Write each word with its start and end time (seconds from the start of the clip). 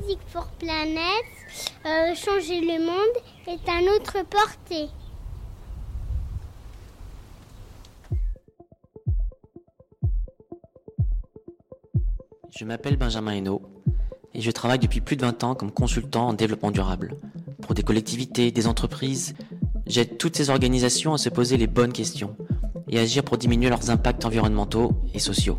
Music 0.00 0.18
for 0.28 0.46
Planet, 0.58 1.24
euh, 1.84 2.14
changer 2.14 2.60
le 2.60 2.84
monde 2.84 3.22
est 3.46 3.68
à 3.68 3.80
notre 3.82 4.24
portée. 4.26 4.88
Je 12.50 12.64
m'appelle 12.64 12.96
Benjamin 12.96 13.32
Hainaut 13.32 13.62
et 14.32 14.40
je 14.40 14.50
travaille 14.50 14.78
depuis 14.78 15.00
plus 15.00 15.16
de 15.16 15.22
20 15.22 15.44
ans 15.44 15.54
comme 15.54 15.72
consultant 15.72 16.28
en 16.28 16.32
développement 16.32 16.70
durable. 16.70 17.16
Pour 17.62 17.74
des 17.74 17.82
collectivités, 17.82 18.50
des 18.52 18.66
entreprises, 18.66 19.34
j'aide 19.86 20.18
toutes 20.18 20.36
ces 20.36 20.50
organisations 20.50 21.14
à 21.14 21.18
se 21.18 21.28
poser 21.28 21.56
les 21.56 21.66
bonnes 21.66 21.92
questions 21.92 22.36
et 22.88 22.98
agir 22.98 23.22
pour 23.22 23.38
diminuer 23.38 23.68
leurs 23.68 23.90
impacts 23.90 24.24
environnementaux 24.24 24.92
et 25.14 25.18
sociaux. 25.18 25.58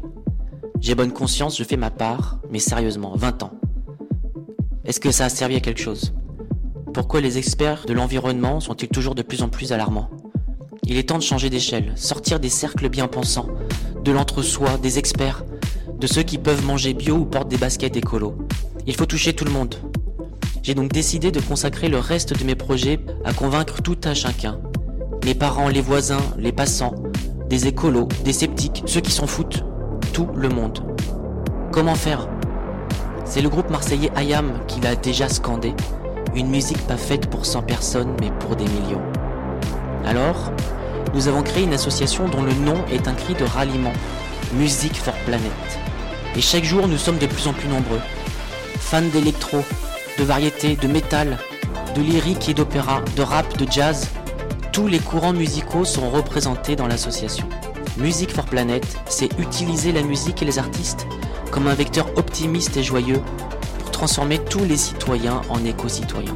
J'ai 0.80 0.96
bonne 0.96 1.14
conscience, 1.14 1.58
je 1.58 1.64
fais 1.64 1.78
ma 1.78 1.92
part, 1.92 2.40
mais 2.50 2.60
sérieusement, 2.60 3.16
20 3.16 3.44
ans. 3.44 3.61
Est-ce 4.84 5.00
que 5.00 5.12
ça 5.12 5.26
a 5.26 5.30
servi 5.30 5.56
à 5.56 5.60
quelque 5.60 5.80
chose? 5.80 6.14
Pourquoi 6.94 7.22
les 7.22 7.38
experts 7.38 7.86
de 7.86 7.94
l'environnement 7.94 8.60
sont-ils 8.60 8.90
toujours 8.90 9.14
de 9.14 9.22
plus 9.22 9.44
en 9.44 9.48
plus 9.48 9.74
alarmants? 9.74 10.10
Il 10.88 10.98
est 10.98 11.10
temps 11.10 11.20
de 11.20 11.24
changer 11.24 11.52
d'échelle, 11.52 11.94
sortir 11.96 12.40
des 12.40 12.50
cercles 12.50 12.90
bien 12.90 13.08
pensants, 13.08 13.48
de 14.04 14.12
l'entre-soi, 14.12 14.78
des 14.82 14.98
experts, 14.98 15.46
de 16.00 16.08
ceux 16.08 16.24
qui 16.24 16.40
peuvent 16.40 16.66
manger 16.66 16.96
bio 16.96 17.18
ou 17.18 17.26
portent 17.26 17.48
des 17.48 17.60
baskets 17.60 17.96
écolo. 17.96 18.36
Il 18.88 18.96
faut 18.96 19.06
toucher 19.06 19.34
tout 19.34 19.46
le 19.46 19.52
monde. 19.52 19.76
J'ai 20.64 20.74
donc 20.74 20.92
décidé 20.92 21.32
de 21.32 21.40
consacrer 21.40 21.88
le 21.88 22.00
reste 22.00 22.38
de 22.38 22.44
mes 22.44 22.56
projets 22.56 23.00
à 23.24 23.34
convaincre 23.34 23.84
tout 23.84 24.00
un 24.06 24.16
chacun. 24.16 24.60
Les 25.24 25.36
parents, 25.36 25.70
les 25.70 25.82
voisins, 25.82 26.24
les 26.40 26.52
passants, 26.52 26.96
des 27.50 27.68
écolos, 27.68 28.08
des 28.26 28.34
sceptiques, 28.34 28.82
ceux 28.88 29.02
qui 29.02 29.12
s'en 29.12 29.28
foutent, 29.28 29.64
tout 30.12 30.28
le 30.36 30.50
monde. 30.50 30.80
Comment 31.72 31.96
faire? 31.96 32.28
C'est 33.34 33.42
le 33.42 33.48
groupe 33.48 33.70
marseillais 33.70 34.12
Ayam 34.18 34.60
qui 34.68 34.82
l'a 34.82 34.94
déjà 34.98 35.30
scandé. 35.30 35.74
Une 36.36 36.50
musique 36.50 36.86
pas 36.86 36.98
faite 36.98 37.30
pour 37.30 37.46
100 37.46 37.62
personnes 37.62 38.14
mais 38.20 38.30
pour 38.42 38.58
des 38.58 38.66
millions. 38.66 39.02
Alors, 40.06 40.52
nous 41.14 41.30
avons 41.30 41.42
créé 41.42 41.64
une 41.64 41.74
association 41.74 42.28
dont 42.28 42.42
le 42.42 42.52
nom 42.52 42.76
est 42.92 43.08
un 43.08 43.14
cri 43.14 43.34
de 43.34 43.46
ralliement, 43.46 43.94
Music 44.56 44.98
for 44.98 45.14
Planet. 45.26 45.50
Et 46.36 46.42
chaque 46.42 46.66
jour, 46.66 46.90
nous 46.90 46.98
sommes 46.98 47.20
de 47.20 47.26
plus 47.26 47.48
en 47.48 47.54
plus 47.54 47.70
nombreux. 47.70 48.02
Fans 48.78 49.02
d'électro, 49.02 49.64
de 50.20 50.26
variété, 50.26 50.76
de 50.76 50.90
métal, 50.90 51.38
de 51.96 52.02
lyrique 52.02 52.50
et 52.50 52.54
d'opéra, 52.54 53.00
de 53.16 53.22
rap, 53.22 53.58
de 53.58 53.66
jazz, 53.72 54.10
tous 54.74 54.88
les 54.88 55.00
courants 55.00 55.32
musicaux 55.32 55.86
sont 55.86 56.10
représentés 56.10 56.76
dans 56.76 56.88
l'association. 56.88 57.48
Music 58.02 58.32
for 58.32 58.46
Planet, 58.46 58.84
c'est 59.06 59.38
utiliser 59.38 59.92
la 59.92 60.02
musique 60.02 60.42
et 60.42 60.46
les 60.46 60.58
artistes 60.58 61.06
comme 61.52 61.68
un 61.68 61.76
vecteur 61.76 62.08
optimiste 62.18 62.76
et 62.76 62.82
joyeux 62.82 63.22
pour 63.78 63.92
transformer 63.92 64.40
tous 64.40 64.64
les 64.64 64.76
citoyens 64.76 65.42
en 65.50 65.64
éco-citoyens. 65.64 66.36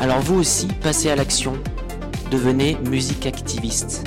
Alors 0.00 0.20
vous 0.20 0.38
aussi, 0.38 0.66
passez 0.82 1.08
à 1.08 1.16
l'action, 1.16 1.54
devenez 2.30 2.76
musique 2.90 3.24
activiste. 3.24 4.06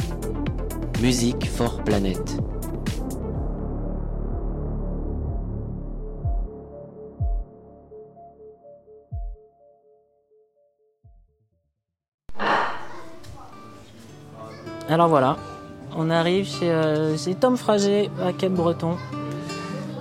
Music 1.01 1.49
for 1.49 1.83
Planet. 1.83 2.37
Alors 14.87 15.07
voilà, 15.07 15.37
on 15.95 16.09
arrive 16.09 16.47
chez, 16.47 16.69
euh, 16.69 17.17
chez 17.17 17.35
Tom 17.35 17.57
Frager 17.57 18.09
à 18.25 18.33
Cap 18.33 18.51
Breton. 18.51 18.95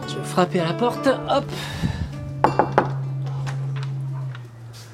Je 0.08 0.16
vais 0.16 0.24
frapper 0.24 0.60
à 0.60 0.66
la 0.66 0.74
porte. 0.74 1.06
Hop 1.06 1.44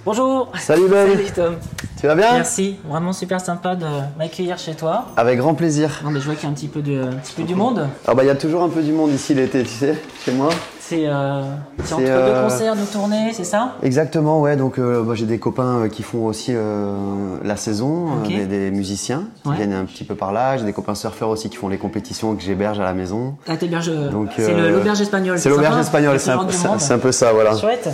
Bonjour 0.04 0.52
Salut 0.58 0.88
Ben 0.88 1.08
Salut 1.10 1.30
Tom 1.34 1.56
Tu 1.98 2.06
vas 2.06 2.14
bien? 2.14 2.32
Merci, 2.34 2.76
vraiment 2.86 3.14
super 3.14 3.40
sympa 3.40 3.74
de 3.74 3.86
m'accueillir 4.18 4.58
chez 4.58 4.74
toi. 4.74 5.06
Avec 5.16 5.38
grand 5.38 5.54
plaisir. 5.54 6.00
Non 6.04 6.10
mais 6.10 6.20
je 6.20 6.26
vois 6.26 6.34
qu'il 6.34 6.44
y 6.44 6.46
a 6.46 6.50
un 6.50 6.54
petit 6.54 6.68
peu, 6.68 6.82
de, 6.82 7.02
un 7.04 7.16
petit 7.16 7.32
peu 7.32 7.42
du 7.42 7.54
monde. 7.54 7.88
Ah 8.06 8.14
bah 8.14 8.22
il 8.22 8.26
y 8.26 8.30
a 8.30 8.34
toujours 8.34 8.62
un 8.62 8.68
peu 8.68 8.82
du 8.82 8.92
monde 8.92 9.12
ici 9.12 9.32
l'été, 9.34 9.62
tu 9.62 9.70
sais, 9.70 9.98
chez 10.24 10.32
moi. 10.32 10.50
C'est 10.86 11.06
euh, 11.06 11.40
c'est 11.82 11.94
entre 11.94 12.02
deux 12.04 12.10
euh, 12.10 12.42
concerts, 12.44 12.76
deux 12.76 12.84
tournées, 12.84 13.32
c'est 13.32 13.44
ça? 13.44 13.72
Exactement, 13.82 14.42
ouais. 14.42 14.54
Donc 14.56 14.78
euh, 14.78 15.02
bah, 15.02 15.14
j'ai 15.14 15.24
des 15.24 15.38
copains 15.38 15.88
qui 15.90 16.02
font 16.02 16.26
aussi 16.26 16.52
la 17.42 17.56
saison, 17.56 18.08
euh, 18.08 18.22
Ok. 18.22 18.28
des, 18.28 18.44
des 18.46 18.70
musiciens 18.70 19.24
qui 19.42 19.48
Ouais. 19.48 19.56
viennent 19.56 19.72
un 19.72 19.86
petit 19.86 20.04
peu 20.04 20.14
par 20.14 20.32
là. 20.32 20.58
J'ai 20.58 20.64
des 20.64 20.72
copains 20.74 20.94
surfeurs 20.94 21.30
aussi 21.30 21.48
qui 21.48 21.56
font 21.56 21.68
les 21.68 21.78
compétitions 21.78 22.34
que 22.34 22.42
j'héberge 22.42 22.80
à 22.80 22.84
la 22.84 22.92
maison. 22.92 23.36
Ah 23.48 23.56
t'héberges... 23.56 23.90
Donc, 24.10 24.30
c'est 24.36 24.52
l'auberge 24.52 25.00
espagnole. 25.00 25.38
C'est 25.38 25.48
l'auberge 25.48 25.78
espagnole, 25.80 26.20
c'est 26.20 26.30
un, 26.30 26.98
peu 26.98 27.12
ça, 27.12 27.32
voilà. 27.32 27.56
Chouette 27.56 27.88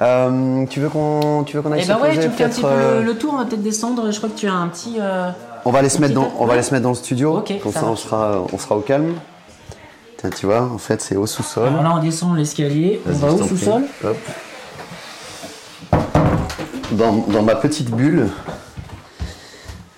Euh, 0.00 0.64
tu 0.70 0.80
veux 0.80 0.88
qu'on, 0.88 1.44
tu 1.44 1.56
veux 1.56 1.62
qu'on 1.62 1.70
aille 1.72 1.80
Eh 1.80 1.84
se 1.84 1.88
ben 1.88 1.98
ouais, 2.00 2.08
poser 2.08 2.22
tu 2.22 2.28
me 2.28 2.32
fais 2.32 2.44
un 2.44 2.48
petit 2.48 2.60
peu 2.62 2.66
euh, 2.68 3.00
le, 3.00 3.06
le 3.06 3.14
tour, 3.18 3.34
on 3.34 3.38
va 3.38 3.44
peut-être 3.44 3.62
descendre. 3.62 4.10
Je 4.10 4.16
crois 4.16 4.30
que 4.30 4.38
tu 4.38 4.48
as 4.48 4.54
un 4.54 4.66
petit. 4.68 4.96
euh, 5.00 5.30
On 5.64 5.70
va 5.70 5.78
aller 5.80 5.90
se 5.90 6.00
mettre 6.00 6.14
dans, 6.14 6.32
on 6.40 6.46
va 6.46 6.54
aller 6.54 6.62
se 6.62 6.72
mettre 6.72 6.82
dans 6.82 6.88
le 6.88 6.94
studio. 6.96 7.36
Ok, 7.36 7.52
Comme 7.62 7.72
ça 7.72 7.80
ça, 7.80 7.86
on 7.86 7.94
sera, 7.96 8.38
on 8.52 8.58
sera 8.58 8.76
au 8.76 8.80
calme. 8.80 9.12
Tu 10.30 10.46
vois, 10.46 10.62
en 10.62 10.78
fait, 10.78 11.00
c'est 11.02 11.16
au 11.16 11.26
sous-sol. 11.26 11.66
Alors 11.68 11.82
là, 11.82 11.94
on 11.96 12.00
descend 12.02 12.36
l'escalier, 12.36 13.00
on 13.06 13.12
va 13.12 13.32
au 13.32 13.42
sous-sol. 13.46 13.82
Dans, 16.92 17.12
dans 17.12 17.42
ma 17.42 17.54
petite 17.56 17.90
bulle, 17.90 18.28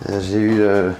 euh, 0.09 0.21
j'ai 0.21 0.39
eu, 0.39 0.61
euh, 0.61 0.91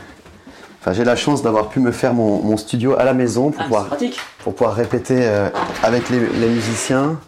enfin 0.81 0.93
j'ai 0.93 1.05
la 1.05 1.15
chance 1.15 1.41
d'avoir 1.43 1.69
pu 1.69 1.79
me 1.79 1.93
faire 1.93 2.13
mon, 2.15 2.43
mon 2.43 2.57
studio 2.57 2.99
à 2.99 3.05
la 3.05 3.15
maison 3.15 3.51
pour 3.53 3.61
Ah, 3.61 3.65
pouvoir, 3.65 3.87
pratique. 3.87 4.19
pour 4.43 4.55
pouvoir 4.57 4.75
répéter 4.75 5.19
euh, 5.21 5.49
avec 5.85 6.11
les, 6.11 6.19
les 6.19 6.49
musiciens. 6.49 7.19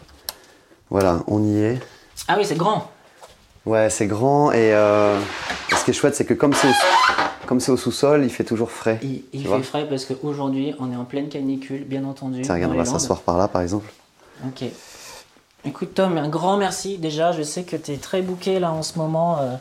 Voilà, 0.89 1.19
on 1.27 1.43
y 1.43 1.61
est. 1.63 1.79
Ah 2.27 2.35
oui, 2.37 2.43
c'est 2.45 2.55
grand. 2.57 2.91
Ouais, 3.65 3.89
c'est 3.89 4.07
grand 4.07 4.51
et 4.51 4.71
ce 4.71 5.83
qui 5.85 5.91
est 5.91 5.93
chouette, 5.93 6.15
c'est 6.15 6.25
que 6.25 6.33
comme 6.33 6.53
c'est 6.53 6.67
comme 7.47 7.59
c'est 7.59 7.71
au 7.71 7.77
sous-sol, 7.77 8.23
il 8.23 8.29
fait 8.29 8.43
toujours 8.43 8.69
frais. 8.69 8.99
Il, 9.01 9.23
fait 9.47 9.63
frais 9.63 9.87
parce 9.89 10.05
qu'aujourd'hui, 10.05 10.75
on 10.79 10.91
est 10.91 10.95
en 10.95 11.05
pleine 11.05 11.29
canicule, 11.29 11.83
bien 11.85 12.03
entendu. 12.05 12.41
Tiens, 12.43 12.53
regarde, 12.55 12.73
on 12.73 12.77
va 12.77 12.85
s'asseoir 12.85 13.21
par 13.21 13.37
là, 13.37 13.47
par 13.47 13.61
exemple. 13.63 13.91
Ok. 14.45 14.63
Écoute, 15.65 15.95
Tom, 15.95 16.17
un 16.17 16.29
grand 16.29 16.57
merci. 16.57 16.97
Déjà, 16.97 17.31
je 17.31 17.41
sais 17.41 17.63
que 17.63 17.75
tu 17.75 17.91
es 17.91 17.97
très 17.97 18.21
bouqué 18.21 18.59
là 18.59 18.71
en 18.71 18.83
ce 18.83 18.97
moment. 18.99 19.39
euh, 19.39 19.55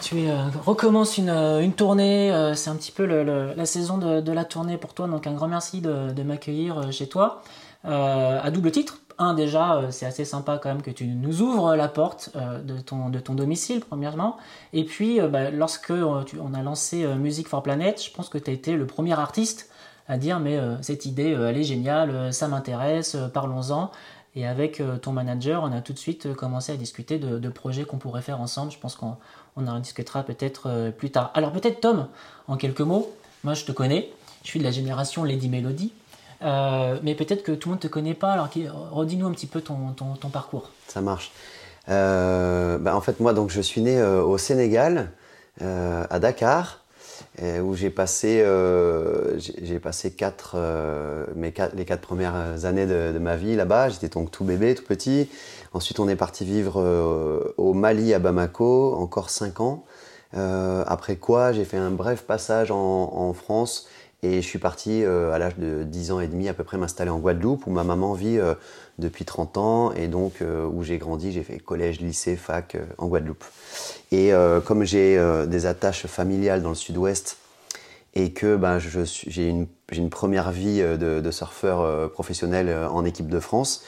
tu 0.00 0.28
euh, 0.28 0.36
recommences 0.64 1.18
une, 1.18 1.28
euh, 1.28 1.60
une 1.60 1.72
tournée. 1.72 2.32
euh, 2.32 2.54
c'est 2.54 2.70
un 2.70 2.76
petit 2.76 2.92
peu 2.92 3.04
le- 3.04 3.24
le- 3.24 3.52
la 3.56 3.66
saison 3.66 3.98
de, 3.98 4.20
de 4.20 4.32
la 4.32 4.44
tournée 4.44 4.76
pour 4.78 4.94
toi. 4.94 5.06
Donc, 5.08 5.26
un 5.26 5.32
grand 5.32 5.48
merci 5.48 5.80
de, 5.80 6.12
de 6.12 6.22
m'accueillir 6.22 6.90
chez 6.92 7.08
toi. 7.08 7.42
À 7.84 8.50
double 8.50 8.70
titre. 8.70 9.00
Un, 9.20 9.34
déjà, 9.34 9.74
euh, 9.74 9.90
c'est 9.90 10.06
assez 10.06 10.24
sympa 10.24 10.58
quand 10.62 10.68
même 10.68 10.82
que 10.82 10.92
tu 10.92 11.06
nous 11.06 11.42
ouvres 11.42 11.74
la 11.74 11.88
porte 11.88 12.30
euh, 12.36 12.62
de, 12.62 12.78
ton, 12.80 13.10
de 13.10 13.18
ton 13.18 13.34
domicile, 13.34 13.80
premièrement. 13.80 14.36
Et 14.72 14.84
puis, 14.84 15.20
euh, 15.20 15.26
bah, 15.26 15.50
lorsque 15.50 15.92
tu- 16.26 16.38
on 16.40 16.54
a 16.54 16.62
lancé 16.62 17.04
Music 17.16 17.48
for 17.48 17.62
Planet, 17.62 18.00
je 18.00 18.12
pense 18.12 18.28
que 18.28 18.38
tu 18.38 18.50
as 18.50 18.54
été 18.54 18.76
le 18.76 18.86
premier 18.86 19.18
artiste 19.18 19.70
à 20.06 20.16
dire 20.16 20.40
mais 20.40 20.58
cette 20.80 21.04
idée, 21.04 21.32
elle 21.32 21.58
est 21.58 21.64
géniale, 21.64 22.32
ça 22.32 22.48
m'intéresse, 22.48 23.14
parlons-en. 23.34 23.90
Et 24.34 24.46
avec 24.46 24.82
ton 25.02 25.12
manager, 25.12 25.62
on 25.62 25.70
a 25.70 25.82
tout 25.82 25.92
de 25.92 25.98
suite 25.98 26.32
commencé 26.32 26.72
à 26.72 26.76
discuter 26.76 27.18
de, 27.18 27.48
projets 27.50 27.84
qu'on 27.84 27.98
pourrait 27.98 28.22
faire 28.22 28.40
ensemble. 28.40 28.72
Je 28.72 28.78
pense 28.78 28.96
qu'on 28.96 29.18
on 29.56 29.66
en 29.66 29.78
discutera 29.80 30.22
peut-être 30.22 30.92
plus 30.96 31.10
tard. 31.10 31.30
Alors 31.34 31.52
peut-être 31.52 31.82
Tom, 31.82 32.06
en 32.46 32.56
quelques 32.56 32.80
mots, 32.80 33.12
moi 33.44 33.52
je 33.52 33.66
te 33.66 33.72
connais, 33.72 34.10
je 34.44 34.48
suis 34.48 34.58
de 34.58 34.64
la 34.64 34.70
génération 34.70 35.24
Lady 35.24 35.50
Melody, 35.50 35.92
Euh, 36.42 36.98
mais 37.02 37.14
peut-être 37.14 37.42
que 37.42 37.52
tout 37.52 37.68
le 37.68 37.74
monde 37.74 37.82
ne 37.82 37.88
te 37.88 37.92
connaît 37.92 38.14
pas, 38.14 38.32
alors 38.32 38.48
redis-nous 38.92 39.26
un 39.26 39.32
petit 39.32 39.46
peu 39.46 39.60
ton, 39.60 39.94
parcours. 40.32 40.70
Ça 40.86 41.00
marche. 41.00 41.32
Euh, 41.88 42.78
bah, 42.78 42.94
en 42.94 43.00
fait, 43.00 43.20
moi, 43.20 43.32
donc, 43.32 43.50
je 43.50 43.60
suis 43.60 43.80
né 43.80 43.98
euh, 43.98 44.22
au 44.22 44.38
Sénégal, 44.38 45.10
à 45.60 46.20
Dakar, 46.20 46.84
où 47.42 47.74
j'ai 47.74 47.90
passé, 47.90 48.44
j'ai 49.38 49.80
passé 49.80 50.12
quatre, 50.12 50.56
mes 51.34 51.50
quatre- 51.50 51.74
les 51.74 51.84
quatre 51.84 52.00
premières 52.00 52.64
années 52.64 52.86
de, 52.86 53.18
ma 53.18 53.34
vie 53.34 53.56
là-bas. 53.56 53.88
J'étais 53.88 54.08
donc 54.08 54.30
tout 54.30 54.44
bébé, 54.44 54.76
tout 54.76 54.84
petit. 54.84 55.28
Ensuite, 55.72 55.98
on 55.98 56.08
est 56.08 56.14
parti 56.14 56.44
vivre 56.44 57.52
au 57.56 57.74
Mali, 57.74 58.14
à 58.14 58.20
Bamako, 58.20 58.94
encore 58.94 59.30
cinq 59.30 59.60
ans. 59.60 59.84
Après 60.32 61.16
quoi, 61.16 61.50
j'ai 61.50 61.64
fait 61.64 61.76
un 61.76 61.90
bref 61.90 62.22
passage 62.22 62.70
en 62.70 63.32
France 63.32 63.88
et 64.22 64.42
je 64.42 64.46
suis 64.46 64.58
parti 64.58 65.04
euh, 65.04 65.32
à 65.32 65.38
l'âge 65.38 65.56
de 65.58 65.84
10 65.84 66.10
ans 66.10 66.20
et 66.20 66.26
demi 66.26 66.48
à 66.48 66.54
peu 66.54 66.64
près 66.64 66.76
m'installer 66.76 67.10
en 67.10 67.18
Guadeloupe 67.18 67.66
où 67.66 67.70
ma 67.70 67.84
maman 67.84 68.14
vit 68.14 68.38
euh, 68.38 68.54
depuis 68.98 69.24
30 69.24 69.56
ans 69.58 69.92
et 69.92 70.08
donc 70.08 70.42
euh, 70.42 70.66
où 70.66 70.82
j'ai 70.82 70.98
grandi, 70.98 71.30
j'ai 71.30 71.44
fait 71.44 71.58
collège, 71.58 72.00
lycée, 72.00 72.34
fac 72.34 72.76
en 72.98 73.06
Guadeloupe. 73.06 73.44
Et 74.10 74.32
comme 74.64 74.84
j'ai 74.84 75.22
des 75.46 75.66
attaches 75.66 76.06
familiales 76.06 76.62
dans 76.62 76.70
le 76.70 76.74
sud-ouest 76.74 77.36
et 78.14 78.32
que 78.32 78.56
ben, 78.56 78.78
j'ai 78.78 79.48
une, 79.48 80.10
première 80.10 80.50
vie 80.50 80.80
de, 80.80 81.30
surfeur 81.30 82.10
professionnel 82.12 82.74
en 82.90 83.04
équipe 83.04 83.28
de 83.28 83.38
France, 83.38 83.84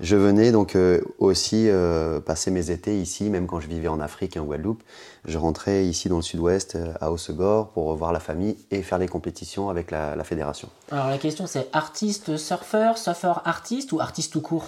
je 0.00 0.16
venais 0.16 0.52
donc 0.52 0.74
euh, 0.74 1.00
aussi 1.18 1.68
euh, 1.68 2.20
passer 2.20 2.50
mes 2.50 2.70
étés 2.70 2.98
ici, 2.98 3.30
même 3.30 3.46
quand 3.46 3.60
je 3.60 3.68
vivais 3.68 3.88
en 3.88 4.00
Afrique 4.00 4.36
et 4.36 4.40
en 4.40 4.44
Guadeloupe. 4.44 4.82
Je 5.24 5.38
rentrais 5.38 5.84
ici 5.84 6.08
dans 6.08 6.16
le 6.16 6.22
sud-ouest, 6.22 6.74
euh, 6.74 6.92
à 7.00 7.12
Hossegor, 7.12 7.68
pour 7.68 7.86
revoir 7.86 8.12
la 8.12 8.20
famille 8.20 8.56
et 8.70 8.82
faire 8.82 8.98
des 8.98 9.08
compétitions 9.08 9.68
avec 9.68 9.90
la, 9.90 10.16
la 10.16 10.24
fédération. 10.24 10.68
Alors 10.90 11.08
la 11.08 11.18
question 11.18 11.46
c'est 11.46 11.68
artiste, 11.72 12.36
surfeur, 12.36 12.98
surfeur 12.98 13.42
artiste 13.44 13.92
ou 13.92 14.00
artiste 14.00 14.32
tout 14.32 14.40
court? 14.40 14.66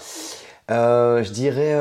Je 0.69 1.31
dirais 1.31 1.77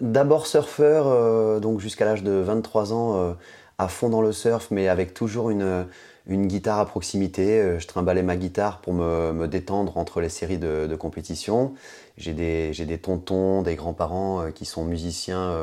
d'abord 0.00 0.46
surfeur, 0.46 1.60
donc 1.60 1.80
jusqu'à 1.80 2.04
l'âge 2.04 2.22
de 2.22 2.30
23 2.30 2.92
ans, 2.92 3.34
à 3.78 3.88
fond 3.88 4.08
dans 4.10 4.22
le 4.22 4.30
surf, 4.30 4.68
mais 4.70 4.86
avec 4.86 5.12
toujours 5.12 5.50
une, 5.50 5.84
une 6.28 6.46
guitare 6.46 6.78
à 6.78 6.86
proximité. 6.86 7.78
Je 7.78 7.86
trimballais 7.86 8.22
ma 8.22 8.36
guitare 8.36 8.80
pour 8.80 8.92
me, 8.92 9.46
détendre 9.46 9.96
entre 9.96 10.20
les 10.20 10.28
séries 10.28 10.58
de, 10.58 10.86
de 10.86 10.96
compétition. 10.96 11.74
J'ai 12.16 12.32
des, 12.32 12.98
tontons, 12.98 13.62
des 13.62 13.74
grands-parents 13.74 14.50
qui 14.54 14.64
sont 14.64 14.84
musiciens 14.84 15.56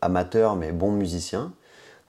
amateurs, 0.00 0.56
mais 0.56 0.72
bons 0.72 0.92
musiciens. 0.92 1.52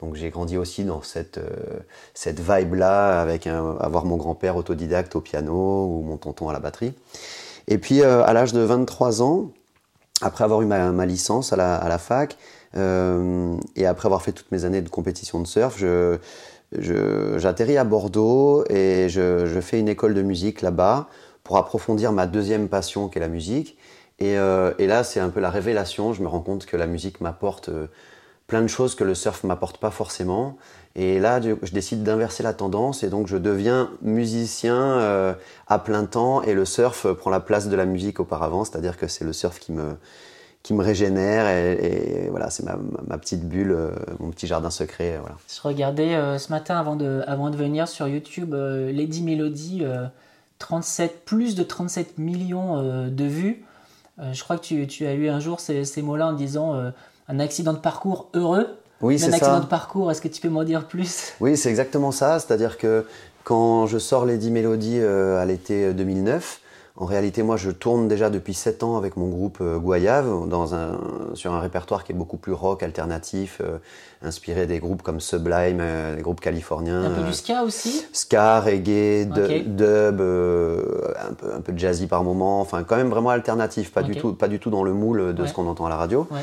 Donc 0.01 0.15
j'ai 0.15 0.29
grandi 0.29 0.57
aussi 0.57 0.85
dans 0.85 1.01
cette, 1.01 1.38
euh, 1.38 1.81
vibe-là, 2.25 3.21
avec 3.21 3.47
avoir 3.47 4.06
mon 4.06 4.15
grand-père 4.15 4.55
autodidacte 4.55 5.15
au 5.15 5.21
piano 5.21 5.88
ou 5.88 6.01
mon 6.01 6.17
tonton 6.17 6.47
à 6.50 6.53
la 6.53 6.59
batterie. 6.59 6.94
Et 7.67 7.77
puis 7.77 8.01
euh, 8.01 8.23
à 8.23 8.33
l'âge 8.33 8.53
de 8.53 8.62
23 8.62 9.21
ans, 9.21 9.51
après 10.21 10.44
avoir 10.44 10.62
eu 10.62 10.65
ma, 10.65 11.05
licence 11.05 11.53
à 11.53 11.57
la, 11.57 11.97
fac, 11.97 12.38
euh, 12.77 13.57
et 13.75 13.85
après 13.85 14.07
avoir 14.07 14.21
fait 14.21 14.31
toutes 14.31 14.51
mes 14.51 14.63
années 14.65 14.81
de 14.81 14.89
compétition 14.89 15.39
de 15.41 15.47
surf, 15.47 15.77
j'atterris 16.77 17.77
à 17.77 17.83
Bordeaux 17.83 18.63
et 18.69 19.10
je, 19.10 19.45
je, 19.45 19.60
fais 19.60 19.80
une 19.80 19.89
école 19.89 20.13
de 20.13 20.21
musique 20.21 20.62
là-bas 20.62 21.10
pour 21.44 21.57
approfondir 21.57 22.12
ma 22.12 22.27
deuxième 22.27 22.69
passion 22.69 23.10
qui 23.10 23.18
est 23.18 23.21
la 23.21 23.27
musique. 23.27 23.77
Et, 24.19 24.33
et 24.33 24.88
là, 24.88 25.04
c'est 25.06 25.21
un 25.21 25.30
peu 25.30 25.39
la 25.39 25.50
révélation. 25.50 26.12
Je 26.13 26.21
me 26.21 26.27
rends 26.27 26.42
compte 26.42 26.66
que 26.66 26.75
la 26.75 26.88
musique 26.88 27.21
m'apporte 27.21 27.69
plein 28.50 28.62
de 28.62 28.68
choses 28.68 28.95
que 28.95 29.06
le 29.06 29.16
surf 29.16 29.45
m'apporte 29.45 29.77
pas 29.77 29.92
forcément. 29.92 30.57
Et 30.95 31.19
là, 31.19 31.39
je 31.39 31.71
décide 31.71 32.04
d'inverser 32.04 32.44
la 32.44 32.54
tendance 32.54 33.04
et 33.04 33.10
donc 33.10 33.27
je 33.27 33.38
deviens 33.38 33.92
musicien 34.01 34.75
euh, 34.75 35.33
à 35.68 35.80
plein 35.80 36.06
temps 36.06 36.42
et 36.42 36.54
le 36.54 36.65
surf 36.65 37.07
prend 37.13 37.30
la 37.30 37.39
place 37.39 37.69
de 37.69 37.75
la 37.75 37.86
musique 37.86 38.19
auparavant, 38.19 38.65
c'est-à-dire 38.65 38.98
que 38.98 39.07
c'est 39.07 39.24
le 39.24 39.31
surf 39.31 39.60
qui 39.60 39.72
me, 39.72 39.95
qui 40.63 40.73
me 40.73 40.83
régénère 40.83 41.47
et, 41.47 42.27
voilà, 42.29 42.50
c'est 42.50 42.63
ma, 42.63 42.77
ma, 43.07 43.17
petite 43.17 43.47
bulle, 43.47 43.71
euh, 43.71 43.91
mon 44.19 44.29
petit 44.29 44.45
jardin 44.45 44.69
secret. 44.69 45.17
Voilà. 45.19 45.38
Je 45.47 45.61
regardais 45.61 46.15
euh, 46.15 46.38
ce 46.38 46.51
matin 46.51 46.77
avant 46.77 46.95
de, 46.95 47.23
avant 47.27 47.50
de 47.50 47.56
venir 47.56 47.88
sur 47.88 48.07
YouTube 48.07 48.53
Lady 48.53 49.23
Melody, 49.23 49.83
37, 50.59 51.23
plus 51.25 51.56
de 51.56 51.63
37 51.63 52.17
millions 52.17 53.07
de 53.07 53.23
vues. 53.23 53.63
je 54.31 54.44
crois 54.44 54.57
que 54.57 54.63
tu, 54.63 54.85
tu, 54.88 55.06
as 55.06 55.13
eu 55.13 55.29
un 55.29 55.39
jour 55.39 55.59
ces, 55.59 55.85
ces 55.85 56.01
mots-là 56.01 56.27
en 56.27 56.33
disant 56.33 56.91
un 57.29 57.39
accident 57.39 57.73
de 57.73 57.79
parcours 57.79 58.29
heureux. 58.33 58.67
Oui, 59.01 59.17
c'est 59.17 59.25
ça. 59.25 59.31
Un 59.31 59.33
accident 59.33 59.59
de 59.62 59.65
parcours, 59.65 60.12
est-ce 60.12 60.21
que 60.21 60.27
tu 60.27 60.41
peux 60.41 60.50
m'en 60.50 60.63
dire 60.63 60.85
plus? 60.85 61.33
Oui, 61.39 61.55
c'est 61.55 61.69
exactement 61.69 62.12
ça. 62.12 62.39
C'est-à-dire 62.39 62.77
que 62.77 63.05
quand 63.44 63.88
je 63.88 63.97
sors 63.97 64.25
Lady 64.25 64.51
Melody 64.51 65.00
euh, 65.00 65.41
à 65.41 65.45
l'été 65.45 65.94
2009, 65.94 66.59
en 67.00 67.06
réalité, 67.06 67.42
moi, 67.42 67.57
je 67.57 67.72
tourne 67.72 68.07
déjà 68.07 68.30
depuis 68.30 68.54
7 68.54 68.84
ans 68.84 68.98
avec 68.98 69.18
mon 69.18 69.28
groupe 69.28 69.60
euh, 69.62 69.80
Guayave 69.80 70.48
dans 70.48 70.75
un, 70.75 71.00
sur 71.34 71.54
un 71.54 71.60
répertoire 71.60 72.04
qui 72.04 72.12
est 72.12 72.16
beaucoup 72.16 72.38
plus 72.38 72.54
rock, 72.54 72.84
alternatif, 72.84 73.62
euh, 73.63 73.78
inspiré 74.22 74.68
des 74.68 74.80
groupes 74.80 75.01
comme 75.01 75.19
Sublime, 75.19 75.81
des 76.16 76.22
groupes 76.22 76.42
californiens. 76.42 77.04
Un 77.04 77.10
peu 77.12 77.24
du 77.24 77.34
ska 77.34 77.63
aussi? 77.63 78.06
Ska, 78.13 78.60
reggae, 78.60 79.25
dub, 79.25 80.22
un, 80.22 81.34
peu, 81.34 81.54
un 81.54 81.62
peu 81.62 81.72
de 81.72 81.80
jazzy 81.80 82.07
par 82.07 82.24
moment, 82.24 82.60
enfin 82.62 82.84
quand 82.84 82.98
même 82.98 83.10
vraiment 83.10 83.30
alternatif, 83.30 83.92
pas, 83.92 84.04
du, 84.04 84.16
tout, 84.16 84.34
pas 84.34 84.48
du 84.48 84.60
tout 84.60 84.69
dans 84.69 84.84
le 84.84 84.94
moule 84.94 85.34
de 85.34 85.46
ce 85.46 85.54
qu'on 85.54 85.68
entend 85.68 85.86
à 85.86 85.90
la 85.90 85.98
radio. 85.98 86.28
Ouais. 86.31 86.42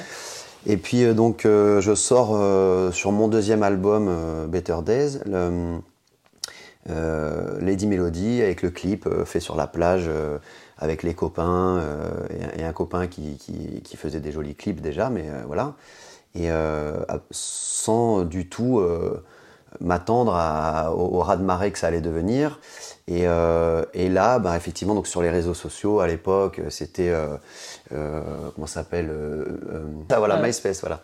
Et 0.66 0.76
puis 0.76 1.04
euh, 1.04 1.14
donc 1.14 1.46
euh, 1.46 1.80
je 1.80 1.94
sors 1.94 2.32
euh, 2.34 2.90
sur 2.90 3.12
mon 3.12 3.28
deuxième 3.28 3.62
album 3.62 4.10
Better 4.48 4.78
Days, 4.84 5.20
Lady 6.88 7.86
Melody 7.86 8.42
avec 8.42 8.62
le 8.62 8.70
clip 8.70 9.08
fait 9.24 9.40
sur 9.40 9.56
la 9.56 9.66
plage 9.66 10.08
avec 10.78 11.02
les 11.02 11.14
copains 11.14 11.82
et, 12.56 12.62
un 12.62 12.72
copain 12.72 13.06
qui, 13.06 13.36
qui, 13.36 13.96
faisait 13.96 14.20
des 14.20 14.30
jolis 14.30 14.54
clips 14.54 14.80
déjà, 14.80 15.10
mais 15.10 15.26
voilà. 15.46 15.74
Et 16.34 16.48
sans 17.30 18.22
du 18.22 18.48
tout 18.48 18.80
m'attendre 19.80 20.32
au, 20.96 21.16
au 21.16 21.20
raz-de-marée 21.20 21.72
que 21.72 21.78
ça 21.78 21.88
allait 21.88 22.00
devenir. 22.00 22.60
Et, 23.08 23.22
euh, 23.26 23.84
et 23.94 24.08
là, 24.08 24.40
bah, 24.40 24.56
effectivement, 24.56 24.94
donc 24.94 25.06
sur 25.06 25.22
les 25.22 25.30
réseaux 25.30 25.54
sociaux, 25.54 26.00
à 26.00 26.08
l'époque, 26.08 26.60
c'était 26.70 27.10
euh, 27.10 27.36
euh, 27.92 28.20
comment 28.54 28.66
ça 28.66 28.80
s'appelle 28.80 29.12
Ah 30.10 30.18
voilà, 30.18 30.42
MySpace, 30.42 30.80
voilà. 30.80 31.00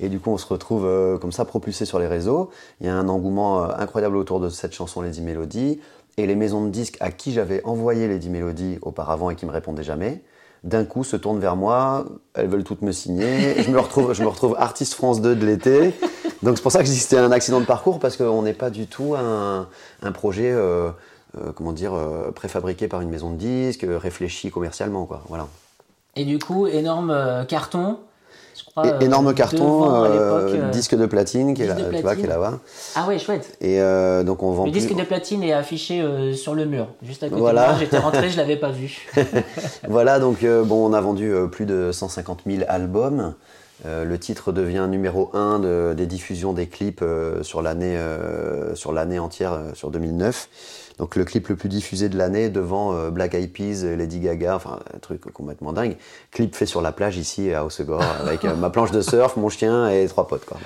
Et 0.00 0.08
du 0.08 0.18
coup, 0.18 0.30
on 0.30 0.38
se 0.38 0.46
retrouve 0.46 1.18
comme 1.20 1.32
ça 1.32 1.44
propulsé 1.44 1.84
sur 1.84 2.00
les 2.00 2.08
réseaux. 2.08 2.50
Il 2.80 2.86
y 2.88 2.90
a 2.90 2.94
un 2.94 3.08
engouement 3.08 3.62
incroyable 3.62 4.16
autour 4.16 4.40
de 4.40 4.48
cette 4.48 4.74
chanson 4.74 5.00
Lady 5.00 5.22
Melody. 5.22 5.80
Et 6.16 6.26
les 6.26 6.36
maisons 6.36 6.64
de 6.64 6.70
disques 6.70 6.96
à 7.00 7.10
qui 7.10 7.32
j'avais 7.32 7.64
envoyé 7.64 8.06
Lady 8.06 8.30
Melody 8.30 8.78
auparavant 8.82 9.30
et 9.30 9.36
qui 9.36 9.46
me 9.46 9.50
répondaient 9.50 9.82
jamais, 9.82 10.22
d'un 10.64 10.84
coup 10.84 11.04
se 11.04 11.16
tournent 11.16 11.38
vers 11.38 11.56
moi, 11.56 12.06
elles 12.32 12.48
veulent 12.48 12.64
toutes 12.64 12.82
me 12.82 12.90
signer. 12.90 13.62
je 13.62 13.70
me 13.70 13.78
retrouve, 13.78 14.14
je 14.14 14.22
me 14.22 14.28
retrouve 14.28 14.56
artiste 14.58 14.94
France 14.94 15.20
2 15.20 15.36
de 15.36 15.46
l'été. 15.46 15.94
Donc 16.42 16.56
c'est 16.56 16.62
pour 16.62 16.72
ça 16.72 16.82
que 16.82 16.88
c'était 16.88 17.18
un 17.18 17.30
accident 17.30 17.60
de 17.60 17.66
parcours 17.66 18.00
parce 18.00 18.16
qu'on 18.16 18.42
n'est 18.42 18.54
pas 18.54 18.70
du 18.70 18.86
tout 18.86 19.14
un, 19.14 19.66
projet. 20.12 20.50
Euh, 20.50 20.90
euh, 21.36 21.50
comment 21.52 21.72
dire, 21.72 21.94
euh, 21.94 22.30
préfabriqué 22.30 22.86
par 22.86 23.00
une 23.00 23.10
maison 23.10 23.30
de 23.30 23.36
disques, 23.36 23.84
réfléchi 23.88 24.52
commercialement, 24.52 25.04
quoi. 25.04 25.22
Voilà. 25.28 25.48
Et 26.14 26.24
du 26.24 26.38
coup, 26.38 26.68
énorme 26.68 27.44
carton. 27.48 27.98
Je 28.56 28.64
crois, 28.64 29.02
énorme 29.02 29.34
carton, 29.34 30.70
disque 30.70 30.94
de 30.94 31.06
platine 31.06 31.54
qui 31.54 31.62
est, 31.62 31.66
là, 31.66 31.76
tu 31.76 32.02
vois, 32.02 32.16
qui 32.16 32.22
est 32.22 32.26
là-bas. 32.26 32.60
Ah 32.94 33.06
ouais, 33.06 33.18
chouette. 33.18 33.56
Et 33.60 33.80
donc 34.24 34.42
on 34.42 34.52
vend. 34.52 34.66
Le 34.66 34.70
disque 34.70 34.94
de 34.94 35.02
platine 35.02 35.42
est 35.42 35.52
affiché 35.52 36.04
sur 36.34 36.54
le 36.54 36.64
mur, 36.64 36.88
juste 37.02 37.22
à 37.22 37.28
côté 37.28 37.40
voilà. 37.40 37.62
de 37.62 37.70
moi. 37.70 37.78
J'étais 37.80 37.98
rentré, 37.98 38.30
je 38.30 38.36
l'avais 38.36 38.56
pas 38.56 38.70
vu. 38.70 39.08
voilà, 39.88 40.18
donc 40.18 40.44
bon, 40.44 40.88
on 40.88 40.92
a 40.92 41.00
vendu 41.00 41.32
plus 41.50 41.66
de 41.66 41.90
150 41.92 42.42
000 42.46 42.62
albums. 42.68 43.34
le 43.84 44.16
titre 44.18 44.52
devient 44.52 44.86
numéro 44.88 45.30
1 45.34 45.58
de, 45.58 45.94
des 45.96 46.06
diffusions 46.06 46.52
des 46.52 46.66
clips 46.66 47.04
sur 47.42 47.62
l'année 47.62 47.98
sur 48.74 48.92
l'année 48.92 49.18
entière, 49.18 49.58
sur 49.74 49.90
2009. 49.90 50.48
Donc 50.98 51.16
le 51.16 51.24
clip 51.24 51.48
le 51.48 51.56
plus 51.56 51.68
diffusé 51.68 52.08
de 52.08 52.16
l'année 52.16 52.50
devant 52.50 52.94
euh, 52.94 53.10
Black 53.10 53.34
Eyed 53.34 53.52
Peas, 53.52 53.84
Lady 53.96 54.20
Gaga, 54.20 54.54
enfin 54.54 54.78
un 54.94 54.98
truc 54.98 55.20
complètement 55.32 55.72
dingue. 55.72 55.96
Clip 56.30 56.54
fait 56.54 56.66
sur 56.66 56.80
la 56.82 56.92
plage 56.92 57.16
ici 57.16 57.52
à 57.52 57.64
Haussegor 57.64 58.02
avec 58.20 58.44
euh, 58.44 58.54
ma 58.54 58.70
planche 58.70 58.92
de 58.92 59.00
surf, 59.00 59.36
mon 59.36 59.48
chien 59.48 59.88
et 59.88 60.06
trois 60.06 60.28
potes. 60.28 60.44
Quoi. 60.44 60.58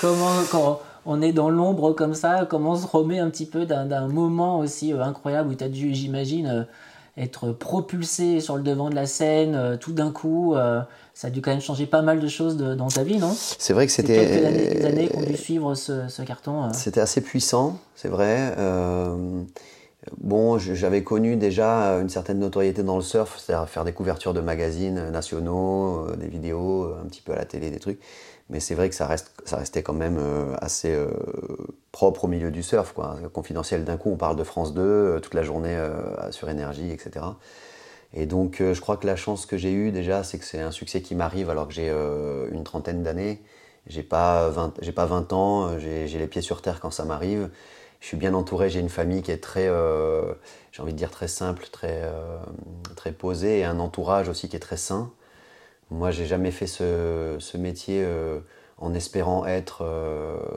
Comment 0.00 0.30
quand 0.50 0.80
on 1.04 1.20
est 1.20 1.32
dans 1.32 1.50
l'ombre 1.50 1.92
comme 1.92 2.14
ça, 2.14 2.46
comment 2.48 2.72
on 2.72 2.76
se 2.76 2.86
remet 2.86 3.18
un 3.18 3.28
petit 3.28 3.46
peu 3.46 3.66
d'un 3.66 4.06
moment 4.06 4.60
aussi 4.60 4.92
euh, 4.92 5.02
incroyable 5.02 5.50
où 5.50 5.54
tu 5.54 5.64
as 5.64 5.68
dû, 5.68 5.94
j'imagine, 5.94 6.66
être 7.16 7.52
propulsé 7.52 8.40
sur 8.40 8.56
le 8.56 8.62
devant 8.62 8.88
de 8.88 8.94
la 8.94 9.06
scène 9.06 9.76
tout 9.80 9.92
d'un 9.92 10.10
coup 10.10 10.54
ça 11.14 11.28
a 11.28 11.30
dû 11.30 11.42
quand 11.42 11.50
même 11.50 11.60
changer 11.60 11.84
pas 11.84 12.00
mal 12.00 12.20
de 12.20 12.28
choses 12.28 12.56
dans 12.56 12.88
ta 12.88 13.04
vie, 13.04 13.18
non? 13.18 13.34
C'est 13.36 13.74
vrai 13.74 13.86
que 13.86 13.92
c'était. 13.92 14.16
Quelques 14.16 14.44
années, 14.46 14.84
années 14.86 15.08
qu'on 15.08 15.20
dû 15.20 15.36
suivre 15.36 15.74
ce, 15.74 16.22
carton. 16.22 16.72
C'était 16.72 17.00
assez 17.00 17.20
puissant, 17.20 17.78
c'est 17.94 18.08
vrai. 18.08 18.54
Bon, 20.18 20.58
j'avais 20.58 21.04
connu 21.04 21.36
déjà 21.36 22.00
une 22.00 22.08
certaine 22.08 22.40
notoriété 22.40 22.82
dans 22.82 22.96
le 22.96 23.02
surf, 23.02 23.38
c'est-à-dire 23.38 23.68
faire 23.68 23.84
des 23.84 23.92
couvertures 23.92 24.34
de 24.34 24.40
magazines 24.40 25.10
nationaux, 25.10 26.08
euh, 26.08 26.16
des 26.16 26.26
vidéos, 26.26 26.84
euh, 26.84 27.00
un 27.04 27.06
petit 27.06 27.22
peu 27.22 27.32
à 27.32 27.36
la 27.36 27.44
télé, 27.44 27.70
des 27.70 27.78
trucs. 27.78 28.00
Mais 28.52 28.60
c'est 28.60 28.76
vrai 28.76 28.88
que 28.88 28.94
ça, 28.94 29.08
restait 29.08 29.82
quand 29.82 29.94
même 29.94 30.18
euh, 30.20 30.54
assez 30.60 30.96
propre 31.90 32.24
au 32.24 32.28
milieu 32.28 32.50
du 32.50 32.62
surf. 32.62 32.92
Quoi. 32.92 33.16
Confidentiel 33.32 33.84
d'un 33.84 33.96
coup, 33.96 34.10
on 34.10 34.16
parle 34.16 34.36
de 34.36 34.44
France 34.44 34.74
2 34.74 35.18
toute 35.20 35.34
la 35.34 35.42
journée 35.42 35.76
sur 36.30 36.48
énergie, 36.48 36.90
etc. 36.90 37.26
Et 38.14 38.26
donc 38.26 38.56
je 38.60 38.80
crois 38.80 38.98
que 38.98 39.06
la 39.06 39.16
chance 39.16 39.46
que 39.46 39.56
j'ai 39.56 39.72
eue 39.72 39.90
déjà, 39.90 40.22
c'est 40.22 40.38
que 40.38 40.44
c'est 40.44 40.60
un 40.60 40.70
succès 40.70 41.02
qui 41.02 41.14
m'arrive 41.14 41.50
alors 41.50 41.66
que 41.66 41.74
j'ai 41.74 41.90
une 41.90 42.62
trentaine 42.62 43.02
d'années. 43.02 43.42
J'ai 43.88 44.02
pas 44.02 44.48
20, 44.50 44.92
pas 44.94 45.06
20 45.06 45.32
ans, 45.32 45.78
j'ai 45.78 46.06
les 46.06 46.26
pieds 46.28 46.42
sur 46.42 46.62
terre 46.62 46.78
quand 46.78 46.90
ça 46.90 47.04
m'arrive 47.04 47.48
je 48.02 48.08
suis 48.08 48.16
bien 48.16 48.34
entouré, 48.34 48.68
j'ai 48.68 48.80
une 48.80 48.88
famille 48.88 49.22
qui 49.22 49.30
est 49.30 49.38
très, 49.38 49.68
euh, 49.68 50.34
j'ai 50.72 50.82
envie 50.82 50.92
de 50.92 50.98
dire 50.98 51.12
très 51.12 51.28
simple, 51.28 51.68
très, 51.70 52.00
euh, 52.02 52.36
très 52.96 53.12
posée, 53.12 53.60
et 53.60 53.64
un 53.64 53.78
entourage 53.78 54.28
aussi 54.28 54.48
qui 54.48 54.56
est 54.56 54.60
très 54.60 54.76
sain. 54.76 55.12
Moi, 55.92 56.10
j'ai 56.10 56.26
jamais 56.26 56.50
fait 56.50 56.66
ce, 56.66 57.56
métier 57.56 58.02
euh, 58.04 58.40
en 58.78 58.94
espérant 58.94 59.46
être 59.46 59.86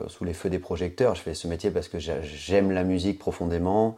sous 0.08 0.24
les 0.24 0.32
feux 0.32 0.50
des 0.50 0.58
projecteurs. 0.58 1.14
Je 1.14 1.20
fais 1.20 1.34
ce 1.34 1.46
métier 1.46 1.70
parce 1.70 1.88
que 1.88 1.98
j'aime 1.98 2.70
la 2.70 2.84
musique 2.84 3.18
profondément. 3.18 3.96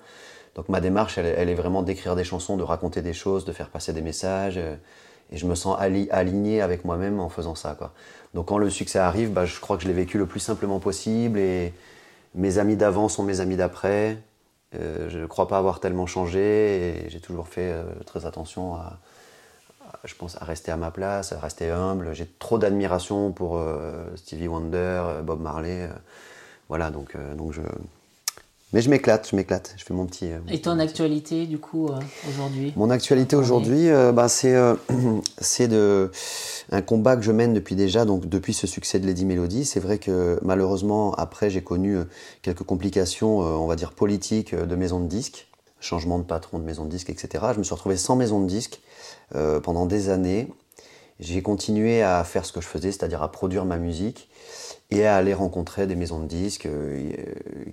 Donc 0.54 0.68
ma 0.68 0.80
démarche, 0.80 1.18
elle, 1.18 1.48
est 1.48 1.54
vraiment 1.54 1.82
d'écrire 1.82 2.16
des 2.16 2.24
chansons, 2.24 2.56
de 2.56 2.64
raconter 2.64 3.00
des 3.00 3.12
choses, 3.12 3.44
de 3.44 3.52
faire 3.52 3.70
passer 3.70 3.92
des 3.92 4.02
messages. 4.02 4.58
et 4.58 5.36
je 5.36 5.46
me 5.46 5.54
sens 5.54 5.78
aligné 5.78 6.60
avec 6.60 6.84
moi-même 6.84 7.20
en 7.20 7.28
faisant 7.28 7.54
ça. 7.54 7.76
Donc 8.34 8.46
quand 8.48 8.58
le 8.58 8.68
succès 8.68 8.98
arrive, 8.98 9.32
bah, 9.32 9.46
je 9.46 9.60
crois 9.60 9.76
que 9.76 9.84
je 9.84 9.88
l'ai 9.88 9.94
vécu 9.94 10.18
le 10.18 10.26
plus 10.26 10.40
simplement 10.40 10.80
possible 10.80 11.38
et, 11.38 11.72
mes 12.34 12.58
amis 12.58 12.76
d'avant 12.76 13.08
sont 13.08 13.22
mes 13.22 13.40
amis 13.40 13.56
d'après. 13.56 14.18
Euh, 14.74 15.08
je 15.08 15.18
ne 15.18 15.26
crois 15.26 15.48
pas 15.48 15.58
avoir 15.58 15.80
tellement 15.80 16.06
changé 16.06 17.06
et 17.06 17.10
j'ai 17.10 17.20
toujours 17.20 17.48
fait 17.48 17.72
euh, 17.72 17.84
très 18.04 18.26
attention 18.26 18.74
à, 18.74 18.98
je 20.04 20.14
pense, 20.14 20.36
à 20.40 20.44
rester 20.44 20.70
à 20.72 20.76
ma 20.76 20.90
place, 20.90 21.32
à 21.32 21.38
rester 21.40 21.70
humble. 21.70 22.10
J'ai 22.14 22.28
trop 22.38 22.58
d'admiration 22.58 23.32
pour 23.32 23.58
euh, 23.58 24.04
Stevie 24.16 24.48
Wonder, 24.48 25.02
Bob 25.24 25.40
Marley. 25.40 25.88
voilà, 26.68 26.90
donc, 26.90 27.16
donc 27.36 27.52
je, 27.52 27.60
Mais 28.72 28.82
je 28.82 28.90
m'éclate, 28.90 29.28
je 29.30 29.36
m'éclate. 29.36 29.74
Je 29.78 29.84
fais 29.84 29.94
mon 29.94 30.04
petit. 30.06 30.30
euh, 30.30 30.38
Et 30.48 30.60
ton 30.60 30.78
actualité, 30.78 31.46
du 31.46 31.58
coup, 31.58 31.88
euh, 31.88 31.98
aujourd'hui? 32.28 32.72
Mon 32.76 32.90
actualité 32.90 33.34
aujourd'hui, 33.36 33.88
euh, 33.88 34.12
bah, 34.12 34.28
c'est 34.28 34.54
euh, 34.54 34.74
c'est 35.38 35.68
de 35.68 36.10
un 36.70 36.82
combat 36.82 37.16
que 37.16 37.22
je 37.22 37.32
mène 37.32 37.54
depuis 37.54 37.76
déjà, 37.76 38.04
donc 38.04 38.28
depuis 38.28 38.52
ce 38.52 38.66
succès 38.66 38.98
de 39.00 39.06
Lady 39.06 39.24
Melody. 39.24 39.64
C'est 39.64 39.80
vrai 39.80 39.96
que 39.96 40.38
malheureusement, 40.42 41.14
après, 41.14 41.48
j'ai 41.48 41.62
connu 41.62 41.96
euh, 41.96 42.04
quelques 42.42 42.62
complications, 42.64 43.40
euh, 43.42 43.52
on 43.56 43.66
va 43.66 43.74
dire 43.74 43.92
politiques, 43.92 44.52
euh, 44.52 44.66
de 44.66 44.76
maison 44.76 45.00
de 45.00 45.06
disques, 45.08 45.48
changement 45.80 46.18
de 46.18 46.24
patron 46.24 46.58
de 46.58 46.64
maison 46.64 46.84
de 46.84 46.90
disques, 46.90 47.10
etc. 47.10 47.44
Je 47.54 47.58
me 47.58 47.64
suis 47.64 47.74
retrouvé 47.74 47.96
sans 47.96 48.16
maison 48.16 48.40
de 48.40 48.46
disques 48.46 48.80
euh, 49.34 49.60
pendant 49.60 49.86
des 49.86 50.08
années. 50.10 50.48
J'ai 51.20 51.42
continué 51.42 52.02
à 52.02 52.22
faire 52.24 52.44
ce 52.44 52.52
que 52.52 52.60
je 52.60 52.66
faisais, 52.66 52.92
c'est-à-dire 52.92 53.22
à 53.22 53.30
produire 53.32 53.64
ma 53.64 53.76
musique 53.76 54.28
et 54.90 55.04
à 55.04 55.16
aller 55.16 55.34
rencontrer 55.34 55.86
des 55.86 55.96
maisons 55.96 56.20
de 56.20 56.26
disques 56.26 56.66
euh, 56.66 57.12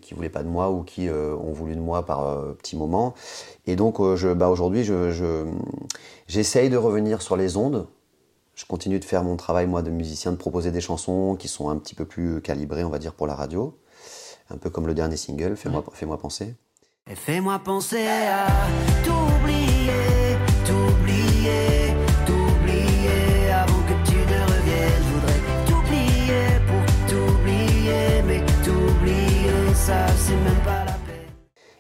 qui 0.01 0.13
voulaient 0.15 0.29
pas 0.29 0.43
de 0.43 0.47
moi 0.49 0.71
ou 0.71 0.83
qui 0.83 1.07
euh, 1.07 1.35
ont 1.35 1.51
voulu 1.53 1.75
de 1.75 1.79
moi 1.79 2.05
par 2.05 2.27
euh, 2.27 2.53
petits 2.53 2.75
moments. 2.75 3.13
Et 3.67 3.75
donc 3.75 3.99
euh, 3.99 4.15
je, 4.15 4.29
bah, 4.29 4.49
aujourd'hui, 4.49 4.83
je, 4.83 5.11
je- 5.11 5.45
j'essaye 6.27 6.69
de 6.69 6.77
revenir 6.77 7.21
sur 7.21 7.37
les 7.37 7.55
ondes. 7.55 7.87
Je 8.55 8.65
continue 8.65 8.99
de 8.99 9.05
faire 9.05 9.23
mon 9.23 9.35
travail 9.35 9.67
moi 9.67 9.81
de 9.81 9.91
musicien, 9.91 10.31
de 10.31 10.37
proposer 10.37 10.71
des 10.71 10.81
chansons 10.81 11.35
qui 11.37 11.47
sont 11.47 11.69
un 11.69 11.75
petit 11.77 11.93
peu 11.93 12.05
plus 12.05 12.41
calibrées, 12.41 12.83
on 12.83 12.89
va 12.89 12.99
dire, 12.99 13.13
pour 13.13 13.27
la 13.27 13.35
radio. 13.35 13.77
Un 14.49 14.57
peu 14.57 14.69
comme 14.69 14.87
le 14.87 14.93
dernier 14.93 15.17
single, 15.17 15.55
Fais-moi 15.55 15.83
Fais-moi 15.93 16.17
penser. 16.17 16.55
Et 17.07 17.13
fais-moi 17.15 17.59
penser 17.59 18.07
à 18.07 18.47
t'oublier, 19.03 19.91
t'oublier, 20.65 21.93
t'oublier 22.25 23.51
avant 23.51 23.79
que 23.83 24.09
tu 24.09 24.15
ne 24.17 24.41
reviennes. 24.51 25.03
Je 25.03 25.13
voudrais 25.13 25.41
t'oublier 25.67 26.45
pour 26.65 27.07
t'oublier, 27.07 28.23
mais 28.25 28.41
t'oublier, 28.63 29.73
ça 29.75 30.07
c'est 30.17 30.33
même 30.33 30.63
pas 30.65 30.83
la 30.85 30.93
peine. 30.93 31.29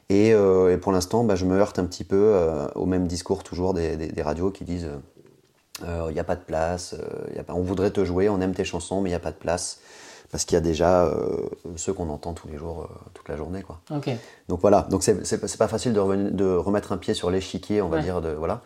Et, 0.09 0.31
euh, 0.31 0.71
et 0.71 0.77
pour 0.77 0.91
l'instant, 0.91 1.23
bah, 1.23 1.35
je 1.35 1.45
me 1.45 1.57
heurte 1.57 1.79
un 1.79 1.85
petit 1.85 2.03
peu 2.03 2.15
euh, 2.35 2.67
au 2.75 2.85
même 2.85 3.07
discours 3.07 3.41
toujours 3.41 3.73
des, 3.73 3.97
des- 3.97 4.09
des 4.11 4.21
radios 4.21 4.51
qui 4.51 4.63
disent 4.63 4.89
il 5.81 6.13
n'y 6.13 6.19
a 6.19 6.23
pas 6.23 6.35
de 6.35 6.43
place, 6.43 6.93
euh, 6.97 7.35
y 7.35 7.39
a 7.39 7.43
pas, 7.43 7.53
on 7.53 7.61
voudrait 7.63 7.89
te 7.91 8.05
jouer, 8.05 8.29
on 8.29 8.39
aime 8.41 8.53
tes 8.53 8.63
chansons, 8.63 9.01
mais 9.01 9.09
il 9.09 9.11
n'y 9.13 9.17
a 9.17 9.19
pas 9.19 9.31
de 9.31 9.37
place. 9.37 9.79
Parce 10.31 10.43
qu'il 10.45 10.55
y 10.55 10.57
a 10.57 10.61
déjà 10.61 11.05
euh, 11.05 11.37
ceux 11.75 11.93
qu'on 11.93 12.09
entend 12.09 12.33
tous 12.33 12.47
les 12.47 12.57
jours, 12.57 12.89
euh, 12.91 12.95
toute 13.13 13.29
la 13.29 13.37
journée. 13.37 13.61
Quoi. 13.61 13.79
Donc 14.49 14.59
voilà, 14.61 14.87
donc 14.89 15.03
c'est 15.03 15.57
pas- 15.57 15.67
facile 15.67 15.93
de, 15.93 15.99
revenir- 15.99 16.31
de 16.31 16.45
remettre 16.55 16.91
un 16.91 16.97
pied 16.97 17.13
sur 17.13 17.29
l'échiquier, 17.31 17.81
on 17.81 17.89
va 17.89 17.97
Ouais. 17.97 18.03
dire. 18.03 18.21
De, 18.21 18.29
voilà. 18.31 18.61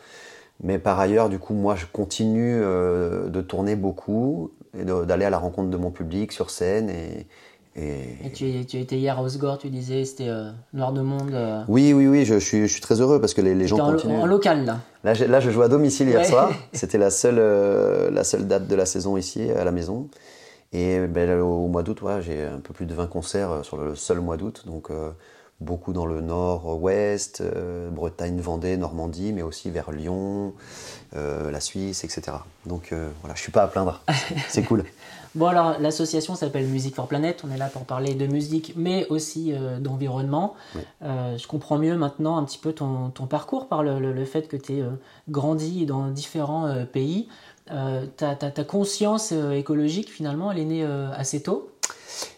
Mais 0.64 0.80
par 0.80 1.00
ailleurs, 1.00 1.30
du 1.30 1.38
coup, 1.40 1.54
moi, 1.54 1.76
je 1.76 1.86
continue 1.86 2.60
euh, 2.62 3.30
de 3.30 3.42
tourner 3.42 3.76
beaucoup 3.76 4.52
et 4.78 4.84
d'aller 4.84 5.26
à 5.26 5.30
la 5.30 5.38
rencontre 5.38 5.70
de 5.70 5.78
mon 5.78 5.92
public 5.92 6.32
sur 6.32 6.50
scène. 6.50 6.90
Et, 6.90 7.28
et- 7.76 8.26
Et 8.26 8.32
tu, 8.34 8.66
tu 8.66 8.78
étais 8.80 8.98
hier 8.98 9.18
à 9.20 9.22
Osgore, 9.22 9.58
tu 9.58 9.70
disais, 9.70 10.04
c'était 10.06 10.28
euh, 10.28 10.52
Noir 10.74 10.92
de 10.92 11.02
Monde. 11.02 11.32
euh, 11.34 11.62
Oui, 11.68 11.94
oui, 11.94 12.08
oui, 12.08 12.26
je, 12.26 12.36
je 12.36 12.46
suis, 12.46 12.68
je 12.68 12.72
suis 12.74 12.82
très 12.82 13.00
heureux 13.00 13.20
parce 13.22 13.34
que 13.34 13.42
les, 13.42 13.54
les 13.56 13.68
gens 13.68 13.78
en, 13.80 13.92
continuent. 13.92 14.18
en 14.20 14.26
local, 14.26 14.66
là. 14.66 14.80
Là, 15.04 15.40
je 15.40 15.50
joue 15.50 15.62
à 15.62 15.68
domicile 15.70 16.10
hier 16.10 16.20
Ouais. 16.22 16.26
soir. 16.26 16.52
C'était 16.74 16.98
la 16.98 17.10
seule, 17.10 17.38
euh, 17.40 18.10
la 18.12 18.24
seule 18.24 18.48
date 18.48 18.68
de 18.68 18.76
la 18.76 18.86
saison 18.86 19.16
ici, 19.18 19.50
à 19.52 19.64
la 19.64 19.72
maison. 19.72 20.08
Et 20.72 21.00
ben, 21.08 21.40
au 21.42 21.68
mois 21.68 21.82
d'août, 21.84 22.02
ouais, 22.04 22.22
j'ai 22.22 22.44
un 22.46 22.60
peu 22.60 22.74
plus 22.74 22.86
de 22.86 22.94
20 22.94 23.08
concerts 23.08 23.52
euh, 23.52 23.64
sur 23.64 23.78
le 23.78 23.96
seul 23.96 24.20
mois 24.20 24.38
d'août. 24.38 24.64
Donc, 24.68 24.92
euh, 24.92 25.10
beaucoup 25.62 25.94
dans 25.94 26.06
le 26.06 26.22
nord-ouest, 26.22 27.42
euh, 27.42 27.90
Bretagne, 27.90 28.40
Vendée, 28.40 28.78
Normandie, 28.78 29.34
mais 29.34 29.42
aussi 29.42 29.72
vers 29.72 29.92
Lyon, 29.92 30.54
euh, 31.16 31.50
la 31.52 31.60
Suisse, 31.60 32.04
etc. 32.04 32.38
Donc, 32.66 32.94
voilà, 33.22 33.36
je 33.36 33.42
suis 33.42 33.52
pas 33.52 33.64
à 33.64 33.68
plaindre. 33.68 34.02
C'est 34.48 34.64
cool. 34.64 34.84
Bon, 35.36 35.48
alors, 35.48 35.76
l'association 35.80 36.34
s'appelle 36.36 36.66
Musique 36.66 36.96
for 36.96 37.08
Planet. 37.08 37.44
On 37.48 37.52
est 37.54 37.58
là 37.58 37.68
pour 37.68 37.84
parler 37.86 38.14
de 38.16 38.26
musique, 38.26 38.74
mais 38.76 39.06
aussi 39.10 39.54
d'environnement. 39.80 40.56
Oui. 40.76 40.82
Je 41.02 41.46
comprends 41.48 41.78
mieux 41.78 41.96
maintenant 41.98 42.38
un 42.38 42.44
petit 42.46 42.58
peu 42.58 42.74
ton, 42.74 43.10
ton 43.10 43.28
parcours 43.28 43.68
par 43.68 43.84
le, 43.84 44.00
le- 44.00 44.12
le 44.14 44.26
fait 44.26 44.48
que 44.48 44.58
tu 44.58 44.80
es 44.80 44.84
grandi 45.30 45.86
dans 45.86 46.08
différents 46.08 46.74
pays. 46.92 47.28
Euh, 47.72 48.06
ta, 48.18 48.36
conscience 48.64 49.30
euh, 49.32 49.52
écologique, 49.52 50.10
finalement, 50.12 50.52
elle 50.52 50.60
est 50.60 50.66
née 50.66 50.84
euh, 50.84 51.12
assez 51.14 51.42
tôt? 51.42 51.70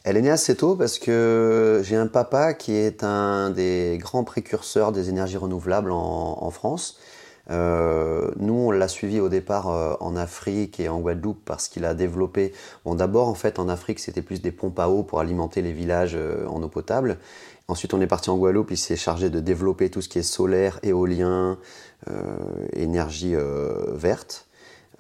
Elle 0.04 0.18
est 0.18 0.22
née 0.22 0.30
assez 0.30 0.56
tôt 0.56 0.76
parce 0.76 1.00
que 1.00 1.82
j'ai 1.84 1.96
un 1.96 2.08
papa 2.08 2.54
qui 2.54 2.74
est 2.74 3.04
un 3.04 3.50
des 3.50 3.98
grands 4.00 4.24
précurseurs 4.24 4.92
des 4.92 5.10
énergies 5.10 5.38
renouvelables 5.38 5.92
en, 5.92 6.50
France. 6.52 7.00
Nous, 7.50 8.54
on 8.54 8.72
l'a 8.72 8.88
suivi 8.88 9.20
au 9.20 9.30
départ 9.30 9.98
en 10.00 10.16
Afrique 10.16 10.80
et 10.80 10.88
en 10.88 11.00
Guadeloupe 11.00 11.42
parce 11.46 11.68
qu'il 11.68 11.86
a 11.86 11.96
développé. 11.96 12.54
Bon, 12.86 12.94
d'abord, 12.94 13.28
en 13.28 13.34
fait, 13.34 13.58
en 13.58 13.70
Afrique, 13.70 14.00
c'était 14.00 14.22
plus 14.22 14.42
des 14.42 14.52
pompes 14.52 14.80
à 14.80 14.88
eau 14.88 15.02
pour 15.02 15.20
alimenter 15.20 15.64
les 15.64 15.72
villages 15.72 16.18
en 16.48 16.62
eau 16.62 16.70
potable. 16.70 17.18
Ensuite, 17.68 17.96
on 17.96 18.02
est 18.02 18.08
parti 18.08 18.30
en 18.30 18.38
Guadeloupe. 18.38 18.70
Il 18.70 18.78
s'est 18.78 18.96
chargé 18.96 19.32
de 19.32 19.40
développer 19.40 19.90
tout 19.90 20.02
ce 20.02 20.10
qui 20.10 20.20
est 20.20 20.24
solaire, 20.24 20.80
éolien, 20.84 21.58
énergie 22.74 23.36
verte. 23.96 24.48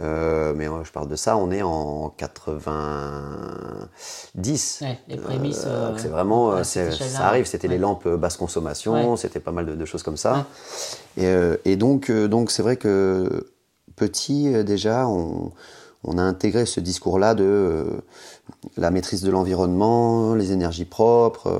Euh, 0.01 0.53
mais 0.55 0.67
euh, 0.67 0.83
je 0.83 0.91
parle 0.91 1.07
de 1.07 1.15
ça, 1.15 1.37
on 1.37 1.51
est 1.51 1.61
en 1.61 2.09
90. 2.09 4.79
Ouais, 4.81 4.99
les 5.07 5.17
prémices. 5.17 5.63
Euh, 5.65 5.91
euh, 5.93 5.97
c'est 5.97 6.07
vraiment, 6.07 6.51
euh, 6.53 6.63
ça 6.63 7.27
arrive, 7.27 7.45
c'était 7.45 7.67
Ouais. 7.67 7.75
les 7.75 7.79
lampes 7.79 8.07
basse 8.07 8.37
consommation, 8.37 9.15
c'était 9.15 9.39
pas 9.39 9.51
mal 9.51 9.65
de, 9.65 9.75
de 9.75 9.85
choses 9.85 10.03
comme 10.03 10.17
ça. 10.17 10.45
Et, 11.17 11.31
et 11.65 11.75
donc, 11.75 12.11
donc 12.11 12.51
c'est 12.51 12.63
vrai 12.63 12.77
que 12.77 13.51
petit, 13.95 14.51
déjà, 14.63 15.07
on, 15.07 15.51
on 16.03 16.17
a 16.17 16.21
intégré 16.23 16.65
ce 16.65 16.79
discours-là 16.79 17.35
de 17.35 17.85
la 18.77 18.91
maîtrise 18.91 19.21
de 19.21 19.29
l'environnement, 19.31 20.33
les 20.35 20.51
énergies 20.51 20.85
propres, 20.85 21.59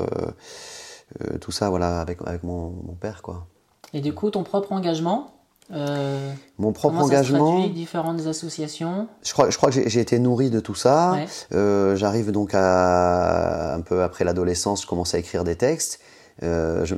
tout 1.41 1.51
ça, 1.51 1.69
voilà, 1.69 1.99
avec, 2.01 2.19
avec 2.25 2.43
mon, 2.43 2.71
mon 2.85 2.93
père, 2.93 3.21
quoi. 3.21 3.45
Et 3.93 3.99
du 4.01 4.13
coup, 4.15 4.29
ton 4.31 4.43
propre 4.43 4.71
engagement? 4.71 5.31
Euh, 5.73 6.31
Mon 6.57 6.71
propre 6.73 6.95
comment 6.95 7.07
ça 7.07 7.13
se 7.23 7.29
engagement. 7.31 7.51
traduit, 7.59 7.73
différentes 7.73 8.25
associations 8.27 9.07
Je 9.23 9.33
crois, 9.33 9.49
je 9.49 9.57
crois 9.57 9.69
que 9.71 9.87
j'ai- 9.89 9.99
été 10.01 10.19
nourri 10.19 10.49
de 10.49 10.59
tout 10.59 10.75
ça. 10.75 11.13
Ouais. 11.13 11.25
Euh, 11.53 11.95
J'arrive 11.95 12.31
donc 12.31 12.51
à 12.53 13.73
un 13.75 13.81
peu 13.81 14.03
après 14.03 14.23
l'adolescence, 14.23 14.81
je 14.83 14.87
commence 14.87 15.13
à 15.15 15.19
écrire 15.19 15.43
des 15.43 15.55
textes. 15.55 15.99
Euh, 16.43 16.85
je, 16.85 16.95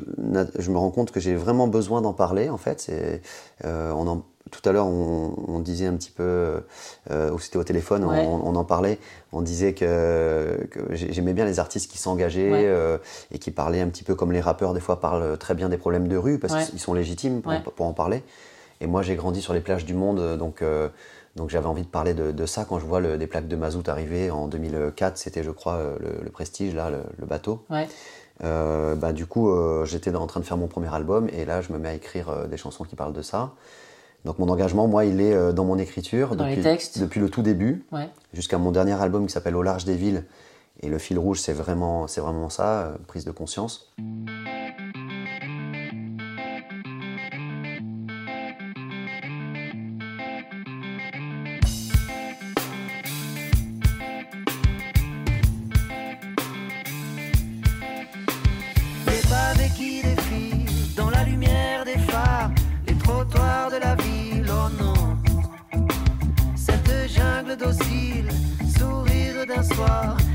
me 0.71 0.77
rends 0.77 0.91
compte 0.91 1.11
que 1.11 1.19
j'ai 1.19 1.35
vraiment 1.35 1.67
besoin 1.67 2.01
d'en 2.01 2.13
parler. 2.13 2.49
En 2.49 2.57
fait, 2.57 2.89
on 3.63 4.07
en, 4.07 4.23
tout 4.51 4.61
à 4.69 4.71
l'heure 4.71 4.85
on, 4.87 5.33
on 5.47 5.59
disait 5.59 5.87
un 5.87 5.95
petit 5.95 6.11
peu, 6.11 6.61
euh, 7.11 7.31
ou 7.31 7.39
c'était 7.39 7.57
au 7.57 7.63
téléphone, 7.63 8.05
Ouais. 8.05 8.25
on, 8.25 8.47
on 8.47 8.55
en 8.55 8.63
parlait. 8.63 8.99
On 9.31 9.41
disait 9.41 9.73
que, 9.73 10.65
que 10.71 10.79
j'ai- 10.91 11.11
j'aimais 11.11 11.33
bien 11.33 11.45
les 11.45 11.59
artistes 11.59 11.91
qui 11.91 11.97
s'engageaient 11.97 12.51
Ouais. 12.51 12.63
euh, 12.65 12.97
et 13.31 13.39
qui 13.39 13.51
parlaient 13.51 13.81
un 13.81 13.87
petit 13.87 14.03
peu 14.03 14.15
comme 14.15 14.31
les 14.31 14.41
rappeurs 14.41 14.73
des 14.73 14.79
fois 14.79 14.99
parlent 15.01 15.37
très 15.37 15.55
bien 15.55 15.69
des 15.69 15.77
problèmes 15.77 16.07
de 16.07 16.17
rue 16.17 16.39
parce 16.39 16.53
Ouais. 16.53 16.65
qu'ils 16.65 16.79
sont 16.79 16.93
légitimes 16.93 17.41
pour 17.75 17.85
en 17.85 17.93
parler. 17.93 18.23
Et 18.83 18.87
moi, 18.87 19.01
j'ai 19.01 19.15
grandi 19.15 19.41
sur 19.41 19.53
les 19.53 19.61
plages 19.61 19.85
du 19.85 19.93
monde, 19.93 20.37
donc, 20.37 20.61
euh, 20.61 20.89
donc 21.37 21.49
j'avais 21.49 21.67
envie 21.67 21.83
de 21.83 21.87
parler 21.87 22.13
de, 22.13 22.31
de 22.33 22.45
ça 22.45 22.65
quand 22.67 22.79
je 22.79 22.85
vois 22.85 22.99
le- 22.99 23.17
des 23.17 23.27
plaques 23.27 23.47
de 23.47 23.55
mazout 23.55 23.87
arriver 23.87 24.29
en 24.29 24.47
2004. 24.47 25.17
C'était, 25.17 25.41
je 25.41 25.51
crois, 25.51 25.75
euh, 25.75 25.97
le, 26.01 26.23
le 26.25 26.29
Prestige, 26.29 26.75
là, 26.75 26.89
le, 26.89 26.97
le 27.17 27.25
bateau. 27.25 27.63
Ouais. 27.69 27.87
Euh, 28.43 28.95
bah, 28.95 29.13
du 29.13 29.25
coup, 29.25 29.49
euh, 29.49 29.85
j'étais 29.85 30.13
en 30.13 30.27
train 30.27 30.41
de 30.41 30.45
faire 30.45 30.57
mon 30.57 30.67
premier 30.67 30.93
album 30.93 31.29
et 31.31 31.45
là, 31.45 31.61
je 31.61 31.71
me 31.71 31.77
mets 31.79 31.89
à 31.89 31.93
écrire 31.93 32.27
euh, 32.29 32.45
des 32.47 32.57
chansons 32.57 32.83
qui 32.83 32.95
parlent 32.97 33.13
de 33.13 33.21
ça. 33.21 33.51
Donc 34.25 34.37
mon 34.37 34.49
engagement, 34.49 34.87
moi, 34.87 35.05
il 35.05 35.21
est 35.21 35.33
euh, 35.33 35.53
dans 35.53 35.63
mon 35.65 35.77
écriture 35.77 36.35
Dans 36.35 36.43
les 36.45 36.51
depuis, 36.57 36.63
textes. 36.63 36.99
depuis 36.99 37.21
le 37.21 37.29
tout 37.29 37.41
début 37.41 37.85
Ouais. 37.93 38.09
jusqu'à 38.33 38.57
mon 38.57 38.71
dernier 38.71 39.01
album 39.01 39.25
qui 39.27 39.31
s'appelle 39.33 39.55
Au 39.55 39.63
large 39.63 39.85
des 39.85 39.95
villes. 39.95 40.25
Et 40.81 40.89
le 40.89 40.97
fil 40.97 41.17
rouge, 41.19 41.39
c'est 41.39 41.53
vraiment, 41.53 42.07
c'est 42.07 42.19
vraiment 42.21 42.49
ça, 42.49 42.81
euh, 42.81 42.93
prise 43.07 43.23
de 43.23 43.31
conscience. 43.31 43.93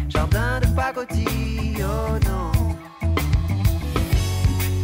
Jardin 0.08 0.60
de 0.60 0.66
pacotille, 0.74 1.82
oh 1.82 2.18
non. 2.26 2.52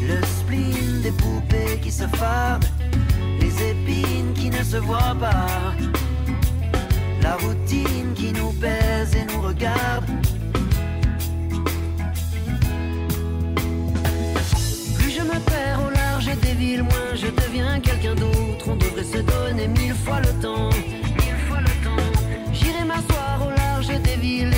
Le 0.02 0.20
spleen 0.24 1.02
des 1.02 1.12
poupées 1.12 1.78
qui 1.82 1.90
se 1.90 2.06
fardent, 2.06 2.66
les 3.40 3.70
épines 3.70 4.32
qui 4.34 4.50
ne 4.50 4.62
se 4.62 4.76
voient 4.76 5.16
pas, 5.18 5.74
la 7.22 7.34
routine 7.36 8.12
qui 8.14 8.32
nous 8.32 8.52
pèse 8.52 9.14
et 9.14 9.24
nous 9.32 9.40
regarde. 9.40 10.04
Plus 14.98 15.10
je 15.10 15.22
me 15.22 15.38
perds 15.40 15.80
au 15.86 15.90
large 15.90 16.30
des 16.42 16.54
villes, 16.54 16.82
moins 16.82 17.14
je 17.14 17.28
deviens 17.28 17.80
quelqu'un 17.80 18.14
d'autre. 18.14 18.68
On 18.68 18.76
devrait 18.76 19.04
se 19.04 19.18
donner 19.18 19.68
mille 19.68 19.94
fois 19.94 20.20
le 20.20 20.32
temps. 20.40 20.70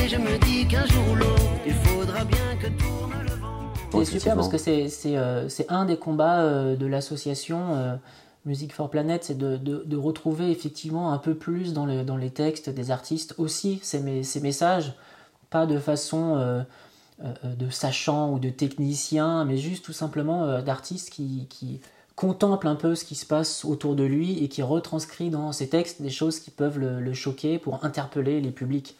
Et 0.07 0.09
je 0.09 0.17
me 0.19 0.39
dis 0.45 0.69
qu'un 0.69 0.87
jour 0.87 1.03
ou 1.11 1.15
l'autre, 1.17 1.43
il 1.67 1.75
faudra 1.75 2.25
bien 2.25 2.57
que 2.61 2.69
tourne 2.79 3.13
le 3.25 3.35
vent. 3.41 4.05
C'est 4.05 4.05
super 4.05 4.37
parce 4.37 4.49
que 4.49 4.59
c'est 4.59 4.89
c'est 4.89 5.17
euh, 5.17 5.49
c'est 5.49 5.69
un 5.71 5.85
des 5.85 5.97
combats 5.97 6.43
euh, 6.43 6.77
de 6.77 6.87
l'association 6.87 7.75
euh, 7.75 7.97
Music 8.45 8.73
for 8.73 8.89
Planet, 8.89 9.25
c'est 9.25 9.37
de, 9.37 9.57
de, 9.57 9.83
de 9.85 9.97
retrouver 9.97 10.51
effectivement 10.53 11.13
un 11.13 11.19
peu 11.19 11.35
plus 11.35 11.73
dans, 11.73 11.87
le, 11.87 12.05
dans 12.05 12.17
les 12.17 12.31
textes 12.31 12.71
des 12.71 12.93
artistes 12.93 13.35
aussi 13.39 13.81
ces, 13.83 13.99
mes- 13.99 14.23
ces 14.23 14.41
messages, 14.41 14.95
pas 15.51 15.67
de 15.67 15.79
façon 15.81 16.37
euh, 16.37 16.63
euh, 17.25 17.33
de 17.57 17.69
sachant 17.71 18.31
ou 18.33 18.39
de 18.39 18.51
technicien, 18.51 19.45
mais 19.45 19.57
juste 19.57 19.85
tout 19.85 19.93
simplement 19.93 20.45
euh, 20.45 20.63
d'artistes 20.63 21.11
qui, 21.11 21.49
qui 21.51 21.81
contemplent 22.16 22.66
un 22.66 22.76
peu 22.76 22.94
ce 22.94 23.04
qui 23.04 23.14
se 23.14 23.26
passe 23.26 23.64
autour 23.66 23.94
de 23.94 24.02
lui 24.02 24.42
et 24.42 24.49
qui 24.49 24.62
retranscrit 24.62 25.28
dans 25.28 25.52
ses 25.52 25.68
textes 25.68 26.00
des 26.00 26.08
choses 26.11 26.40
qui 26.40 26.50
peuvent 26.50 26.78
le, 26.78 26.99
le 27.00 27.12
choquer 27.12 27.58
pour 27.58 27.85
interpeller 27.85 28.40
les 28.40 28.50
publics. 28.50 28.96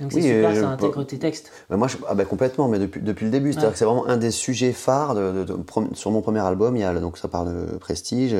Donc 0.00 0.12
c'est 0.12 0.18
Oui, 0.18 0.22
super, 0.28 0.50
euh, 0.50 0.60
ça 0.60 0.68
intègre 0.68 1.04
tes 1.04 1.18
textes. 1.18 1.50
Bah, 1.68 1.76
moi, 1.76 1.88
je- 1.88 1.96
ah 2.08 2.14
bah, 2.14 2.24
complètement, 2.24 2.68
mais 2.68 2.78
depuis, 2.78 3.00
depuis 3.02 3.24
le 3.24 3.30
début. 3.32 3.52
C'est-à-dire 3.52 3.68
Ouais. 3.68 3.72
que 3.72 3.78
c'est 3.78 3.84
vraiment 3.84 4.06
un 4.06 4.16
des 4.16 4.30
sujets 4.30 4.72
phares. 4.72 5.14
De, 5.16 5.32
de- 5.32 5.44
de- 5.44 5.52
prom- 5.54 5.94
sur 5.94 6.10
mon 6.12 6.22
premier 6.22 6.40
album, 6.40 6.76
il 6.76 6.80
y 6.80 6.84
a, 6.84 6.94
donc 6.98 7.18
ça 7.18 7.26
parle 7.28 7.52
de 7.72 7.76
prestige. 7.76 8.34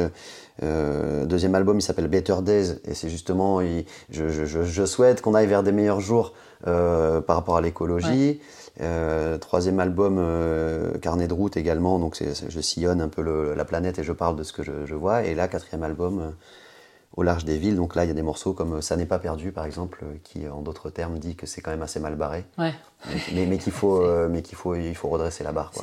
Euh, 0.63 1.25
deuxième 1.27 1.55
album, 1.55 1.79
il 1.79 1.83
s'appelle 1.83 2.09
Better 2.09 2.37
Days, 2.43 2.77
et 2.85 2.95
c'est 2.95 3.09
justement, 3.09 3.61
il- 3.61 3.85
je, 4.11 4.29
je- 4.29 4.45
je- 4.45 4.63
je 4.63 4.85
souhaite 4.87 5.23
qu'on 5.23 5.35
aille 5.35 5.47
vers 5.49 5.63
des 5.63 5.73
meilleurs 5.73 6.01
jours 6.01 6.33
euh, 6.67 7.21
par 7.21 7.37
rapport 7.37 7.57
à 7.57 7.61
l'écologie. 7.61 8.41
Euh, 8.81 9.37
troisième 9.39 9.81
album, 9.81 10.17
euh, 10.19 10.97
Carnet 10.99 11.29
de 11.29 11.35
route 11.35 11.57
également, 11.57 11.99
donc 11.99 12.17
c'est- 12.17 12.35
c'est- 12.35 12.51
je 12.51 12.61
sillonne 12.61 13.01
un 13.01 13.09
peu 13.09 13.21
le- 13.23 13.55
la 13.55 13.65
planète 13.65 13.99
et 13.99 14.05
je 14.05 14.13
parle 14.13 14.37
de 14.37 14.43
ce 14.43 14.53
que 14.53 14.63
je, 14.63 14.87
je 14.87 14.95
vois. 14.95 15.25
Et 15.25 15.35
là, 15.35 15.49
quatrième 15.49 15.83
album, 15.83 16.21
euh, 16.21 16.31
Au 17.17 17.25
large 17.25 17.45
des 17.45 17.59
villes, 17.59 17.75
donc 17.75 17.97
là, 17.97 18.05
il 18.05 18.09
y 18.09 18.11
a 18.13 18.15
des 18.15 18.23
morceaux 18.23 18.53
comme 18.53 18.75
euh, 18.75 18.81
Ça 18.81 18.97
n'est 18.97 19.05
pas 19.05 19.19
perdu, 19.19 19.51
par 19.51 19.65
exemple, 19.65 20.05
euh, 20.05 20.15
qui, 20.23 20.47
en 20.49 20.61
d'autres 20.63 20.91
termes, 20.91 21.19
dit 21.19 21.35
que 21.35 21.45
c'est 21.45 21.61
quand 21.61 21.73
même 21.73 21.83
assez 21.83 21.99
mal 21.99 22.15
barré 22.15 22.45
Ouais. 22.57 22.73
mais, 23.35 23.47
mais 23.47 23.59
qu'il 23.59 23.73
faut, 23.73 24.01
euh, 24.05 24.29
mais 24.31 24.43
qu'il 24.43 24.57
faut, 24.57 24.77
il 24.77 24.95
faut 24.95 25.09
redresser 25.09 25.43
la 25.43 25.51
barre. 25.51 25.73
quoi. 25.73 25.83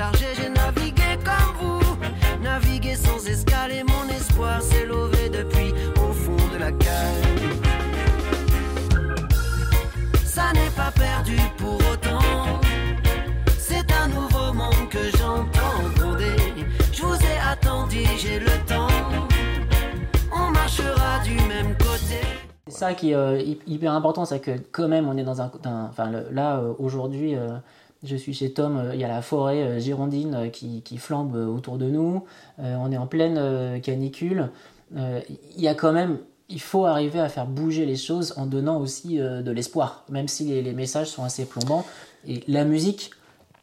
J'ai 0.00 0.48
navigué 0.48 1.18
comme 1.24 1.54
vous, 1.60 2.42
navigué 2.42 2.94
sans 2.94 3.26
escale 3.26 3.72
et 3.72 3.82
mon 3.82 4.08
espoir 4.16 4.62
s'est 4.62 4.86
levé 4.86 5.28
depuis 5.28 5.72
au 6.00 6.12
fond 6.12 6.36
de 6.52 6.58
la 6.58 6.70
cale. 6.70 7.24
Ça 10.24 10.52
n'est 10.54 10.70
pas 10.76 10.92
perdu 10.92 11.36
pour 11.56 11.74
autant. 11.90 12.60
C'est 13.58 13.90
un 13.92 14.06
nouveau 14.06 14.52
monde 14.52 14.88
que 14.88 15.00
j'entends 15.18 15.82
gronder. 15.96 16.36
Je 16.92 17.02
vous 17.02 17.14
ai 17.16 17.38
attendu, 17.50 18.04
j'ai 18.16 18.38
le 18.38 18.52
temps. 18.68 18.86
On 20.32 20.52
marchera 20.52 21.18
du 21.24 21.34
même 21.48 21.76
côté. 21.76 22.20
C'est 22.68 22.78
ça 22.78 22.94
qui 22.94 23.10
est 23.10 23.14
euh, 23.16 23.40
hy- 23.40 23.58
hyper 23.66 23.92
important, 23.92 24.24
c'est 24.24 24.38
que 24.38 24.52
quand 24.70 24.86
même 24.86 25.08
on 25.08 25.16
est 25.16 25.24
dans 25.24 25.40
un... 25.42 25.50
enfin 25.90 26.08
là 26.30 26.58
euh, 26.58 26.72
aujourd'hui 26.78 27.34
euh, 27.34 27.48
je 28.04 28.16
suis 28.16 28.34
chez 28.34 28.52
Tom, 28.52 28.76
euh, 28.76 28.94
il 28.94 29.00
y 29.00 29.04
a 29.04 29.08
la 29.08 29.22
forêt 29.22 29.62
euh, 29.62 29.78
girondine 29.80 30.34
euh, 30.34 30.48
qui, 30.48 30.82
qui 30.82 30.98
flambe 30.98 31.34
autour 31.34 31.78
de 31.78 31.86
nous, 31.86 32.24
on 32.58 32.92
est 32.92 32.96
en 32.96 33.06
pleine 33.06 33.80
canicule, 33.80 34.50
il 34.94 35.22
y 35.56 35.68
a 35.68 35.74
quand 35.74 35.92
même... 35.92 36.18
Il 36.50 36.60
faut 36.60 36.86
arriver 36.86 37.20
à 37.20 37.28
faire 37.28 37.46
bouger 37.46 37.84
les 37.84 37.96
choses 37.96 38.32
en 38.38 38.46
donnant 38.46 38.80
aussi 38.80 39.18
de 39.18 39.50
l'espoir, 39.50 40.04
même 40.08 40.28
si 40.28 40.44
les, 40.62 40.72
messages 40.72 41.08
sont 41.08 41.22
assez 41.22 41.44
plombants. 41.44 41.84
Et 42.26 42.42
la 42.48 42.64
musique 42.64 43.10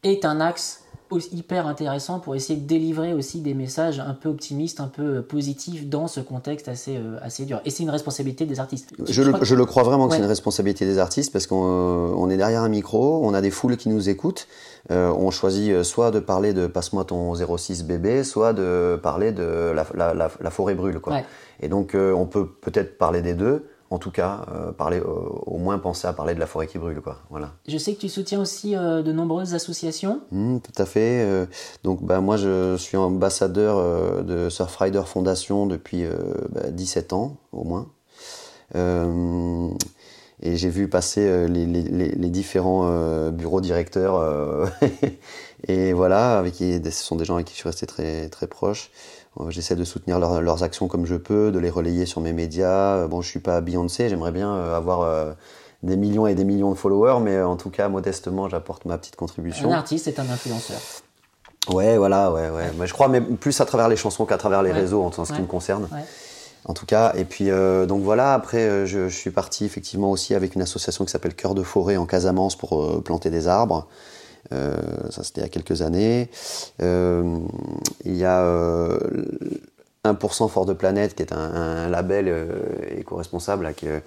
est 0.03 0.23
un 0.23 0.39
axe 0.39 0.84
hyper 1.31 1.67
intéressant 1.67 2.19
pour 2.19 2.35
essayer 2.35 2.59
de 2.59 2.65
délivrer 2.65 3.13
aussi 3.13 3.41
des 3.41 3.53
messages 3.53 3.99
un 3.99 4.13
peu 4.13 4.29
optimistes, 4.29 4.79
un 4.79 4.87
peu 4.87 5.17
euh, 5.17 5.21
positifs 5.21 5.87
dans 5.87 6.07
ce 6.07 6.19
contexte 6.19 6.67
assez, 6.67 6.97
euh, 6.97 7.17
assez 7.21 7.45
dur. 7.45 7.61
Et 7.65 7.69
c'est 7.69 7.83
une 7.83 7.89
responsabilité 7.89 8.45
des 8.45 8.59
artistes. 8.59 8.91
Je, 9.07 9.21
le, 9.21 9.33
je 9.41 9.55
le 9.55 9.65
crois 9.65 9.83
vraiment 9.83 10.07
que 10.07 10.13
c'est 10.15 10.19
une 10.19 10.25
responsabilité 10.25 10.85
des 10.85 10.97
artistes 10.97 11.31
parce 11.31 11.47
qu'on 11.47 11.63
euh, 11.65 12.13
on 12.17 12.29
est 12.29 12.37
derrière 12.37 12.61
un 12.63 12.69
micro, 12.69 13.21
on 13.23 13.33
a 13.33 13.41
des 13.41 13.51
foules 13.51 13.77
qui 13.77 13.89
nous 13.89 14.09
écoutent. 14.09 14.47
Euh, 14.91 15.09
on 15.17 15.31
choisit 15.31 15.83
soit 15.83 16.11
de 16.11 16.19
parler 16.19 16.53
de 16.53 16.67
Passe-moi 16.67 17.05
ton 17.05 17.33
06 17.33 17.83
bébé, 17.85 18.23
soit 18.23 18.53
de 18.53 18.99
parler 19.01 19.31
de 19.31 19.71
la, 19.73 19.85
la- 19.95 20.13
la- 20.13 20.31
la 20.39 20.49
forêt 20.51 20.75
brûle. 20.75 20.99
Quoi. 20.99 21.13
Ouais. 21.13 21.25
Et 21.61 21.67
donc 21.69 21.95
euh, 21.95 22.13
on 22.13 22.25
peut 22.25 22.47
peut-être 22.47 22.97
parler 22.97 23.21
des 23.21 23.33
deux, 23.33 23.65
en 23.91 23.97
tout 23.99 24.11
cas 24.11 24.45
euh, 24.51 24.71
parler, 24.71 24.99
euh, 24.99 25.03
au 25.45 25.57
moins 25.57 25.77
penser 25.77 26.07
à 26.07 26.13
parler 26.13 26.33
de 26.33 26.39
la 26.39 26.47
forêt 26.47 26.67
qui 26.67 26.77
brûle. 26.79 27.01
Quoi. 27.01 27.17
Voilà. 27.29 27.51
Je 27.67 27.77
sais 27.77 27.93
que 27.93 27.99
tu 27.99 28.09
soutiens 28.09 28.39
aussi 28.41 28.75
euh, 28.75 29.01
de 29.03 29.11
nombreuses 29.11 29.53
associations. 29.53 30.21
Mm, 30.31 30.57
tout 30.59 30.81
à 30.81 30.85
fait. 30.85 31.47
donc, 31.83 32.03
bah, 32.03 32.19
moi, 32.21 32.37
je 32.37 32.75
suis 32.77 32.97
ambassadeur 32.97 34.23
de 34.23 34.49
Surfrider 34.49 35.03
Foundation 35.05 35.65
depuis 35.67 36.05
bah, 36.49 36.69
17 36.71 37.13
ans, 37.13 37.37
au 37.51 37.63
moins. 37.63 37.87
Et 40.41 40.57
j'ai 40.57 40.69
vu 40.69 40.89
passer 40.89 41.47
les, 41.47 41.65
les- 41.65 41.81
les- 41.83 42.11
les 42.11 42.29
différents 42.29 43.29
bureaux 43.31 43.61
directeurs. 43.61 44.69
et 45.67 45.93
voilà, 45.93 46.37
avec 46.37 46.53
qui, 46.53 46.79
ce 46.83 46.91
sont 46.91 47.15
des 47.15 47.25
gens 47.25 47.35
avec 47.35 47.47
qui 47.47 47.53
je 47.53 47.59
suis 47.59 47.69
resté 47.69 47.85
très, 47.85 48.29
très 48.29 48.47
proche. 48.47 48.91
Euh, 49.39 49.49
J'essaie 49.49 49.75
de 49.75 49.83
soutenir 49.83 50.19
leur- 50.19 50.41
leurs 50.41 50.63
actions 50.63 50.87
comme 50.87 51.05
je 51.05 51.15
peux, 51.15 51.51
de 51.51 51.59
les 51.59 51.69
relayer 51.69 52.05
sur 52.05 52.21
mes 52.21 52.33
médias. 52.33 52.95
Euh, 52.97 53.07
Bon, 53.07 53.21
je 53.21 53.29
suis 53.29 53.39
pas 53.39 53.61
Beyoncé, 53.61 54.09
j'aimerais 54.09 54.31
bien 54.31 54.53
euh, 54.53 54.75
avoir 54.77 55.35
des 55.83 55.97
millions 55.97 56.25
et 56.27 56.35
des 56.35 56.45
millions 56.45 56.71
de 56.71 56.75
followers, 56.77 57.19
mais 57.21 57.41
en 57.41 57.55
tout 57.57 57.69
cas, 57.69 57.89
modestement, 57.89 58.49
j'apporte 58.49 58.85
ma 58.85 58.97
petite 58.97 59.15
contribution. 59.15 59.71
Un 59.71 59.75
artiste 59.77 60.07
est 60.07 60.19
un 60.19 60.29
influenceur. 60.29 60.77
Ouais, 61.71 61.97
voilà, 61.97 62.31
ouais, 62.31 62.49
ouais. 62.49 62.71
Mais 62.77 62.85
je 62.87 62.93
crois 62.93 63.07
mais 63.07 63.21
plus 63.21 63.59
à 63.59 63.65
travers 63.65 63.87
les 63.89 63.95
chansons 63.95 64.25
qu'à 64.25 64.37
travers 64.37 64.61
les 64.61 64.69
Ouais. 64.71 64.75
réseaux, 64.81 65.01
en 65.03 65.11
ce 65.25 65.33
qui 65.33 65.41
me 65.41 65.47
concerne. 65.47 65.87
En 66.67 66.73
tout 66.73 66.85
cas, 66.87 67.13
et 67.15 67.25
puis 67.25 67.51
euh, 67.51 67.85
donc 67.85 68.01
voilà. 68.01 68.33
Après, 68.33 68.87
je, 68.87 69.07
je 69.07 69.15
suis 69.15 69.29
parti 69.29 69.65
effectivement 69.65 70.09
aussi 70.09 70.33
avec 70.33 70.55
une 70.55 70.63
association 70.63 71.05
qui 71.05 71.11
s'appelle 71.11 71.35
Cœur 71.35 71.53
de 71.53 71.61
forêt 71.61 71.95
en 71.97 72.07
Casamance 72.07 72.55
pour 72.55 72.81
euh, 72.83 73.01
planter 73.05 73.29
des 73.29 73.47
arbres. 73.47 73.87
Euh, 74.53 74.75
ça, 75.09 75.23
c'était 75.23 75.41
il 75.41 75.43
y 75.43 75.47
a 75.47 75.49
quelques 75.49 75.81
années. 75.81 76.29
Euh, 76.81 77.39
il 78.03 78.15
y 78.15 78.25
a 78.25 78.41
euh, 78.41 78.99
1% 80.05 80.49
Fort 80.49 80.65
de 80.65 80.73
Planète, 80.73 81.15
qui 81.15 81.23
est 81.23 81.33
un, 81.33 81.89
label 81.89 82.25
euh, 82.27 82.45
éco-responsable, 82.97 83.71
euh, 83.83 83.99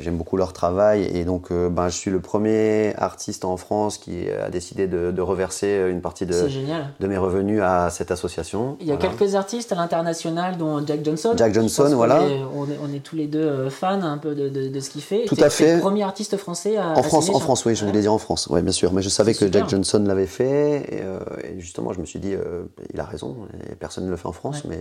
j'aime 0.00 0.16
beaucoup 0.16 0.36
leur 0.36 0.52
travail. 0.52 1.04
Et 1.04 1.24
donc, 1.24 1.50
euh, 1.50 1.68
ben, 1.68 1.88
je 1.88 1.96
suis 1.96 2.10
le 2.10 2.20
premier 2.20 2.94
artiste 2.96 3.44
en 3.44 3.56
France 3.56 3.98
qui 3.98 4.28
a 4.30 4.48
décidé 4.50 4.86
de, 4.86 5.10
de 5.10 5.22
reverser 5.22 5.86
une 5.90 6.00
partie 6.00 6.26
de, 6.26 6.34
de 7.00 7.06
mes 7.06 7.16
revenus 7.18 7.60
à 7.62 7.90
cette 7.90 8.10
association. 8.10 8.76
Il 8.80 8.86
y 8.86 8.92
a 8.92 8.96
Voilà. 8.96 9.14
quelques 9.16 9.34
artistes 9.34 9.72
à 9.72 9.76
l'international, 9.76 10.56
dont 10.56 10.84
Jack 10.86 11.04
Johnson. 11.04 11.34
Jack 11.36 11.54
Johnson, 11.54 11.90
voilà. 11.94 12.22
est- 12.22 12.42
On 12.54 12.64
est, 12.64 12.78
on 12.82 12.92
est 12.94 13.00
tous 13.00 13.16
les 13.16 13.26
deux 13.26 13.38
euh, 13.46 13.70
fans 13.70 14.02
un 14.02 14.18
peu 14.18 14.34
de, 14.34 14.48
de- 14.48 14.80
ce 14.80 14.90
qu'il 14.90 15.02
fait. 15.02 15.24
Tout 15.26 15.36
à 15.40 15.50
fait. 15.50 15.74
le 15.76 15.80
premier 15.80 16.02
artiste 16.02 16.36
français 16.36 16.76
à. 16.76 16.88
En 16.88 16.94
à 16.94 17.02
France, 17.02 17.28
en 17.30 17.40
France, 17.40 17.64
oui, 17.66 17.74
je 17.74 17.84
voulais 17.84 18.00
dire 18.00 18.12
en 18.12 18.18
France, 18.18 18.48
oui, 18.50 18.62
bien 18.62 18.72
sûr. 18.72 18.92
Mais 18.92 19.02
je 19.02 19.08
savais 19.08 19.34
que 19.34 19.50
Jack. 19.50 19.68
Johnson 19.68 20.02
l'avait 20.06 20.26
fait, 20.26 20.86
et, 20.94 21.00
euh, 21.02 21.18
et 21.44 21.60
justement, 21.60 21.92
je 21.92 22.00
me 22.00 22.04
suis 22.06 22.18
dit, 22.18 22.34
euh, 22.34 22.64
il 22.92 23.00
a 23.00 23.04
raison, 23.04 23.36
et 23.70 23.74
personne 23.74 24.04
ne 24.06 24.10
le 24.10 24.16
fait 24.16 24.26
en 24.28 24.32
France, 24.32 24.64
mais 24.68 24.78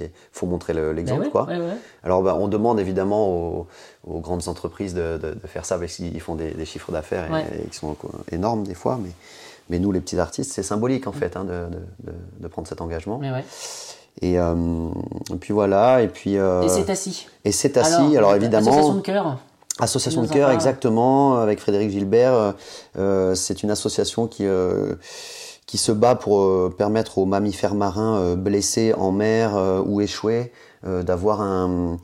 il 0.00 0.10
faut 0.32 0.46
montrer 0.46 0.72
le- 0.72 0.88
Ben 0.90 0.96
l'exemple, 0.96 1.22
ouais, 1.22 1.30
quoi. 1.30 1.46
ouais. 1.46 1.58
Alors, 2.02 2.22
bah, 2.22 2.36
on 2.38 2.48
demande 2.48 2.78
évidemment 2.80 3.28
aux, 3.28 3.66
aux 4.06 4.20
grandes 4.36 4.48
entreprises 4.48 4.94
de, 4.94 5.18
de- 5.18 5.34
de 5.34 5.46
faire 5.46 5.64
ça 5.64 5.78
parce 5.78 5.94
qu'ils 5.94 6.20
font 6.20 6.34
des, 6.34 6.50
des 6.50 6.64
chiffres 6.64 6.92
d'affaires 6.92 7.26
et- 7.28 7.32
Ouais. 7.32 7.44
et, 7.64 7.68
qui 7.68 7.76
sont 7.76 7.96
énormes 8.30 8.64
des 8.64 8.74
fois, 8.74 8.98
mais, 9.02 9.10
mais 9.70 9.78
nous, 9.78 9.92
les 9.92 10.00
petits 10.00 10.18
artistes, 10.18 10.52
c'est 10.52 10.62
symbolique 10.62 11.06
en 11.06 11.12
fait 11.12 11.36
hein, 11.36 11.44
de, 11.44 11.66
de- 12.40 12.48
prendre 12.48 12.68
cet 12.68 12.80
engagement. 12.80 13.18
Mais 13.18 13.30
ouais. 13.32 13.44
Et, 14.22 14.38
euh, 14.38 14.54
et 15.32 15.36
puis 15.36 15.52
voilà, 15.52 16.00
et 16.02 16.08
puis. 16.08 16.38
euh, 16.38 16.62
Et 16.62 16.68
c'est 16.68 16.88
assis. 16.90 17.26
et 17.44 17.52
c'est 17.52 17.76
assis, 17.76 18.16
alors, 18.16 18.34
évidemment. 18.34 18.70
Association 18.70 18.94
de 18.94 19.00
cœur. 19.02 19.38
Association 19.78 20.22
de 20.22 20.28
cœur, 20.28 20.50
exactement, 20.52 21.36
avec 21.36 21.60
Frédéric 21.60 21.90
Gilbert. 21.90 22.32
euh, 22.32 22.52
euh, 22.98 23.34
c'est 23.34 23.62
une 23.62 23.70
association 23.70 24.26
qui, 24.26 24.46
euh, 24.46 24.94
qui 25.66 25.76
se 25.76 25.92
bat 25.92 26.14
pour 26.14 26.40
euh, 26.40 26.74
permettre 26.76 27.18
aux 27.18 27.26
mammifères 27.26 27.74
marins 27.74 28.16
euh, 28.16 28.36
blessés 28.36 28.94
en 28.96 29.12
mer 29.12 29.54
euh, 29.56 29.82
ou 29.84 30.00
échoués 30.00 30.50
euh, 30.50 30.65
d'avoir 30.84 31.40
un, 31.40 31.98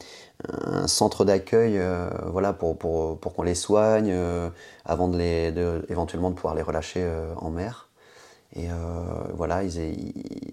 centre 0.87 1.25
d'accueil 1.25 1.79
euh, 1.79 2.09
voilà, 2.27 2.53
pour, 2.53 2.77
pour, 2.77 3.19
pour 3.19 3.33
qu'on 3.33 3.45
les 3.45 3.55
soigne 3.55 4.11
euh, 4.11 4.51
avant 4.85 5.07
de 5.07 5.17
les, 5.17 5.55
éventuellement 5.89 6.31
de 6.31 6.35
pouvoir 6.35 6.57
les 6.57 6.63
relâcher 6.63 7.01
euh, 7.03 7.33
en 7.37 7.51
mer. 7.51 7.89
Et 8.55 8.71
euh, 8.71 8.75
voilà, 9.35 9.63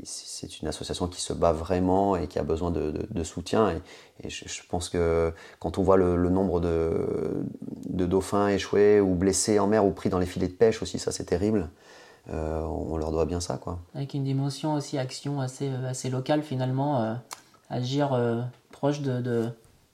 c'est 0.05 0.61
une 0.61 0.67
association 0.69 1.07
qui 1.07 1.19
se 1.19 1.33
bat 1.33 1.51
vraiment 1.51 2.15
et 2.15 2.27
qui 2.27 2.39
a 2.39 2.43
besoin 2.43 2.71
de, 2.71 3.23
soutien. 3.23 3.81
Et, 4.23 4.29
je, 4.29 4.61
pense 4.69 4.87
que 4.87 5.33
quand 5.59 5.77
on 5.77 5.83
voit 5.83 5.97
le, 5.97 6.29
nombre 6.29 6.61
de, 6.61 7.43
dauphins 7.89 8.47
échoués 8.47 9.01
ou 9.01 9.15
blessés 9.15 9.59
en 9.59 9.67
mer 9.67 9.85
ou 9.85 9.91
pris 9.91 10.09
dans 10.09 10.19
les 10.19 10.25
filets 10.25 10.47
de 10.47 10.53
pêche 10.53 10.81
aussi, 10.81 10.97
ça 10.97 11.11
c'est 11.11 11.25
terrible. 11.25 11.69
Euh, 12.31 12.61
on 12.61 12.95
leur 12.97 13.11
doit 13.11 13.25
bien 13.25 13.39
ça, 13.39 13.57
quoi. 13.57 13.79
Avec 13.95 14.13
une 14.13 14.23
dimension 14.23 14.75
aussi 14.75 14.97
action 14.97 15.41
assez, 15.41 15.67
euh, 15.67 15.89
assez 15.89 16.09
locale 16.09 16.43
finalement, 16.43 17.01
euh, 17.01 17.13
agir 17.69 18.13
euh, 18.13 18.41
proche, 18.71 19.01
de, 19.01 19.21
de- 19.21 19.49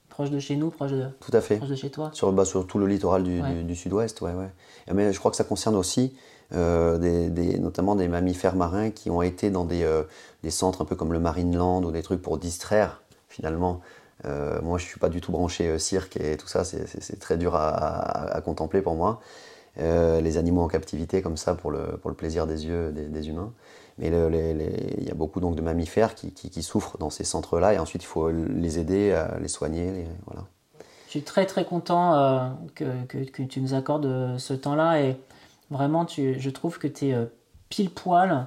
proche 0.08 0.30
de 0.30 0.38
chez 0.38 0.56
nous, 0.56 0.70
proche 0.70 0.92
de, 0.92 1.04
Tout 1.20 1.36
à 1.36 1.40
fait. 1.40 1.56
proche 1.56 1.68
de 1.68 1.74
chez 1.74 1.90
toi. 1.90 2.10
Sur, 2.12 2.32
bah, 2.32 2.44
sur 2.44 2.66
tout 2.66 2.78
le 2.78 2.86
littoral 2.86 3.22
du, 3.22 3.40
Ouais. 3.42 3.54
du- 3.54 3.64
du 3.64 3.76
sud-ouest, 3.76 4.20
ouais, 4.22 4.32
ouais. 4.32 4.48
Mais 4.92 5.12
je 5.12 5.18
crois 5.18 5.30
que 5.30 5.36
ça 5.36 5.44
concerne 5.44 5.76
aussi 5.76 6.14
euh, 6.54 6.96
des, 6.98 7.28
des- 7.28 7.58
notamment 7.58 7.96
des 7.96 8.06
mammifères 8.08 8.54
marins 8.54 8.90
qui 8.90 9.10
ont 9.10 9.20
été 9.20 9.50
dans 9.50 9.64
des, 9.64 9.82
euh, 9.82 10.04
des 10.44 10.50
centres 10.50 10.80
un 10.82 10.84
peu 10.84 10.94
comme 10.94 11.12
le 11.12 11.18
Marineland 11.18 11.82
ou 11.82 11.90
des 11.90 12.02
trucs 12.02 12.22
pour 12.22 12.38
distraire 12.38 13.02
finalement. 13.28 13.80
Moi, 14.62 14.78
je 14.78 14.84
suis 14.84 14.98
pas 14.98 15.08
du 15.08 15.20
tout 15.20 15.30
branché 15.30 15.78
cirque 15.78 16.16
et 16.16 16.36
tout 16.36 16.48
ça, 16.48 16.64
c'est- 16.64 17.20
très 17.20 17.36
dur 17.36 17.54
à, 17.54 17.68
à- 17.68 18.36
à 18.36 18.40
contempler 18.40 18.80
pour 18.82 18.94
moi. 18.96 19.20
Les 19.78 20.36
animaux 20.36 20.62
en 20.62 20.68
captivité 20.68 21.22
comme 21.22 21.36
ça 21.36 21.54
pour 21.54 21.70
le, 21.70 21.96
pour 22.00 22.10
le 22.10 22.16
plaisir 22.16 22.46
des 22.48 22.66
yeux 22.66 22.90
des, 22.92 23.04
des 23.04 23.28
humains. 23.28 23.52
Mais 23.98 24.08
il 24.08 25.04
y 25.04 25.10
a 25.10 25.14
beaucoup 25.14 25.40
donc 25.40 25.56
de 25.56 25.62
mammifères 25.62 26.14
qui, 26.14 26.62
souffrent 26.62 26.98
dans 26.98 27.10
ces 27.10 27.24
centres-là 27.24 27.74
et 27.74 27.78
ensuite 27.78 28.02
il 28.02 28.06
faut 28.06 28.30
les 28.30 28.78
aider, 28.78 29.12
à 29.12 29.38
les 29.40 29.48
soigner. 29.48 30.06
voilà. 30.26 30.44
Je 31.06 31.10
suis 31.10 31.22
très 31.22 31.46
très 31.46 31.64
content 31.64 32.14
euh, 32.14 32.48
que, 32.74 33.42
tu 33.42 33.60
nous 33.60 33.74
accordes 33.74 34.06
euh, 34.06 34.38
ce 34.38 34.52
temps-là 34.52 35.00
et 35.00 35.16
vraiment 35.70 36.06
je 36.06 36.50
trouve 36.50 36.78
que 36.78 36.88
tu 36.88 37.06
es 37.06 37.16
pile 37.68 37.90
poil 37.90 38.46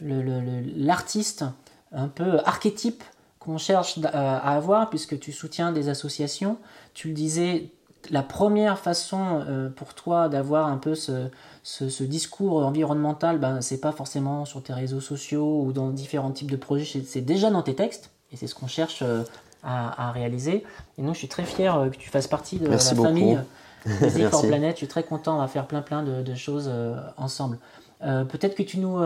l'artiste 0.00 1.44
un 1.92 2.08
peu 2.08 2.38
archétype 2.44 3.02
qu'on 3.38 3.58
cherche 3.58 3.98
à 4.04 4.54
avoir 4.56 4.90
puisque 4.90 5.18
tu 5.18 5.32
soutiens 5.32 5.72
des 5.72 5.88
associations. 5.88 6.58
Tu 6.94 7.08
le 7.08 7.14
disais, 7.14 7.70
la 8.10 8.22
première 8.22 8.78
façon 8.78 9.42
euh, 9.48 9.68
pour 9.68 9.94
toi 9.94 10.28
d'avoir 10.28 10.66
un 10.68 10.76
peu 10.76 10.94
ce, 10.94 11.28
ce, 11.62 11.88
ce 11.88 12.04
discours 12.04 12.64
environnemental, 12.64 13.38
ben, 13.38 13.60
c'est 13.60 13.80
pas 13.80 13.92
forcément 13.92 14.44
sur 14.44 14.62
tes 14.62 14.72
réseaux 14.72 15.00
sociaux 15.00 15.62
ou 15.64 15.72
dans 15.72 15.90
différents 15.90 16.30
types 16.30 16.50
de 16.50 16.56
projets, 16.56 17.02
c'est- 17.06 17.20
déjà 17.20 17.50
dans 17.50 17.62
tes 17.62 17.74
textes 17.74 18.10
et 18.32 18.36
c'est 18.36 18.46
ce 18.46 18.54
qu'on 18.54 18.66
cherche 18.66 19.00
euh, 19.02 19.22
à, 19.62 20.08
à 20.08 20.12
réaliser. 20.12 20.64
Et 20.98 21.02
nous, 21.02 21.12
je 21.14 21.18
suis 21.18 21.28
très 21.28 21.44
fier 21.44 21.76
euh, 21.76 21.88
que 21.88 21.96
tu 21.96 22.08
fasses 22.10 22.26
partie 22.28 22.58
de 22.58 22.68
Merci 22.68 22.90
la 22.90 22.94
beaucoup. 22.96 23.08
famille 23.08 23.38
des 24.00 24.28
for. 24.28 24.42
Planet. 24.46 24.72
Je 24.72 24.78
suis 24.78 24.88
très 24.88 25.02
content, 25.04 25.36
on 25.36 25.40
va 25.40 25.48
faire 25.48 25.66
plein 25.66 25.82
plein 25.82 26.02
de, 26.02 26.22
de 26.22 26.34
choses 26.34 26.68
ensemble. 27.16 27.58
Peut-être 28.00 28.56
que 28.56 28.64
tu 28.64 28.78
nous, 28.78 28.98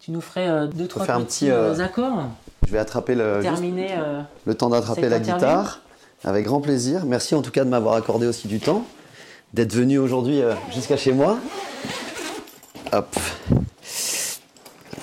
tu 0.00 0.10
nous 0.10 0.20
ferais 0.20 0.66
deux, 0.68 0.88
trois 0.88 1.06
faire 1.06 1.16
un 1.16 1.20
petits 1.22 1.46
petit, 1.50 1.80
accords. 1.82 2.24
Je 2.66 2.72
vais 2.72 2.78
attraper 2.78 3.14
le, 3.14 3.38
Terminer. 3.42 3.94
le 4.44 4.54
temps 4.56 4.70
d'attraper 4.70 5.08
la 5.08 5.20
guitare. 5.20 5.80
Avec 6.24 6.46
grand 6.46 6.60
plaisir. 6.60 7.04
Merci 7.04 7.34
en 7.34 7.42
tout 7.42 7.50
cas 7.50 7.64
de 7.64 7.68
m'avoir 7.68 7.94
accordé 7.94 8.26
aussi 8.26 8.48
du 8.48 8.58
temps, 8.58 8.86
d'être 9.52 9.74
venu 9.74 9.98
aujourd'hui 9.98 10.40
euh, 10.40 10.54
jusqu'à 10.72 10.96
chez 10.96 11.12
moi. 11.12 11.38
Hop. 12.92 13.14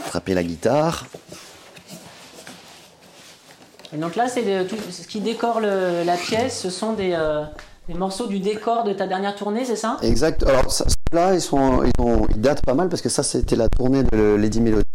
Attraper 0.05 0.33
la 0.33 0.43
guitare. 0.43 1.05
Et 3.93 3.97
donc 3.97 4.15
là, 4.15 4.27
c'est 4.29 4.65
tout 4.67 4.77
ce 4.89 5.05
qui 5.05 5.19
décore 5.19 5.59
la 5.59 6.15
pièce. 6.15 6.59
Ce 6.59 6.69
sont 6.69 6.93
des, 6.93 7.11
euh, 7.13 7.43
des 7.87 7.95
morceaux 7.95 8.27
du 8.27 8.39
décor 8.39 8.83
de 8.83 8.93
ta 8.93 9.07
dernière 9.07 9.35
tournée, 9.35 9.65
c'est 9.65 9.75
ça? 9.75 9.97
Exact. 10.01 10.43
Alors 10.43 10.71
ça- 10.71 10.85
là, 11.11 11.33
ils, 11.33 11.41
sont, 11.41 11.83
ils, 11.83 11.91
ont- 12.01 12.25
ils 12.29 12.39
datent 12.39 12.63
pas 12.63 12.73
mal 12.75 12.87
parce 12.89 13.01
que 13.01 13.09
ça, 13.09 13.23
c'était 13.23 13.55
la 13.55 13.67
tournée 13.67 14.03
de 14.03 14.35
Lady 14.35 14.61
Melody. 14.61 14.85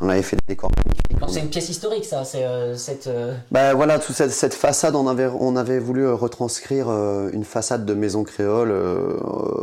On 0.00 0.08
avait 0.08 0.22
fait 0.22 0.36
des 0.36 0.54
décors 0.54 0.70
magnifiques. 0.76 1.32
C'est 1.32 1.40
une 1.40 1.48
pièce 1.48 1.68
historique, 1.70 2.04
ça. 2.04 2.24
C'est 2.24 2.44
euh, 2.44 2.76
cette. 2.76 3.06
euh, 3.06 3.34
Bah 3.50 3.74
voilà, 3.74 3.98
toute 3.98 4.14
cette, 4.14 4.30
cette 4.30 4.54
façade, 4.54 4.94
on 4.94 5.08
avait, 5.08 5.26
on 5.26 5.56
avait 5.56 5.78
voulu 5.78 6.04
euh, 6.04 6.14
retranscrire 6.14 6.88
euh, 6.88 7.30
une 7.32 7.44
façade 7.44 7.84
de 7.86 7.94
maison 7.94 8.22
créole 8.22 8.72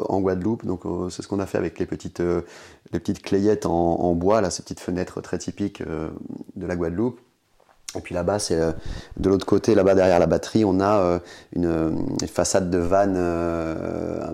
en 0.10 0.20
Guadeloupe. 0.20 0.66
Donc 0.66 0.82
c'est 1.10 1.22
ce 1.22 1.28
qu'on 1.28 1.40
a 1.40 1.46
fait 1.46 1.58
avec 1.60 1.80
les 1.80 1.86
petites, 1.86 2.20
les 2.20 3.00
petites 3.00 3.22
clayettes 3.22 3.66
en, 3.66 3.72
en 3.72 4.14
bois, 4.14 4.42
là, 4.42 4.50
ces 4.50 4.64
petites 4.64 4.80
fenêtres 4.80 5.22
très 5.22 5.38
typiques 5.38 5.82
de 5.84 6.66
la 6.66 6.76
Guadeloupe. 6.76 7.20
Et 7.96 8.02
puis 8.02 8.16
là-bas, 8.16 8.40
c'est 8.40 8.60
euh, 8.60 8.72
de 9.18 9.30
l'autre 9.30 9.46
côté, 9.46 9.76
là-bas 9.76 9.96
derrière 9.96 10.20
la 10.20 10.26
batterie, 10.26 10.66
on 10.66 10.80
a 10.80 10.98
euh, 10.98 11.20
une, 11.56 11.66
euh, 11.66 11.92
une 12.22 12.28
façade 12.28 12.70
de 12.70 12.78
van 12.78 13.14
euh, 13.16 14.26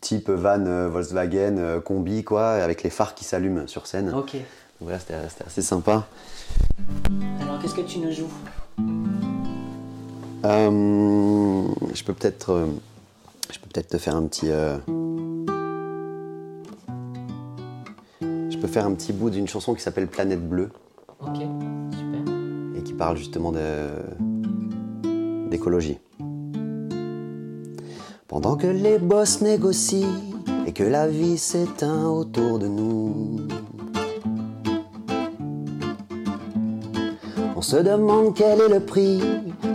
type 0.00 0.30
van 0.30 0.88
Volkswagen 0.88 1.80
combi, 1.84 2.24
quoi, 2.24 2.50
avec 2.50 2.82
les 2.82 2.90
phares 2.90 3.14
qui 3.14 3.24
s'allument 3.24 3.66
sur 3.66 3.86
scène. 3.86 4.12
Ok. 4.14 4.34
Donc 4.34 4.42
voilà, 4.88 4.98
c'était 4.98 5.14
assez 5.46 5.62
sympa. 5.62 6.06
Alors, 7.40 7.58
qu'est-ce 7.60 7.74
que 7.74 7.82
tu 7.82 7.98
nous 7.98 8.12
joues? 8.12 8.30
Euh, 10.44 11.68
je 11.92 12.02
peux 12.02 12.14
peut-être, 12.14 12.66
je 13.52 13.58
peux 13.58 13.68
peut-être 13.68 13.88
te 13.88 13.98
faire 13.98 14.16
un 14.16 14.22
petit, 14.22 14.50
euh, 14.50 14.78
je 18.22 18.56
peux 18.56 18.68
faire 18.68 18.86
un 18.86 18.94
petit 18.94 19.12
bout 19.12 19.28
d'une 19.28 19.48
chanson 19.48 19.74
qui 19.74 19.82
s'appelle 19.82 20.06
Planète 20.06 20.48
Bleue 20.48 20.70
Ok, 21.20 21.40
parle 23.00 23.16
justement 23.16 23.50
d'écologie. 25.50 25.98
Pendant 28.28 28.56
que 28.58 28.66
les 28.66 28.98
boss 28.98 29.40
négocient 29.40 30.06
et 30.66 30.72
que 30.72 30.84
la 30.84 31.08
vie 31.08 31.38
s'éteint 31.38 32.06
autour 32.08 32.58
de 32.58 32.66
nous. 32.68 33.38
On 37.56 37.62
se 37.62 37.76
demande 37.76 38.34
quel 38.34 38.60
est 38.60 38.68
le 38.68 38.80
prix 38.80 39.22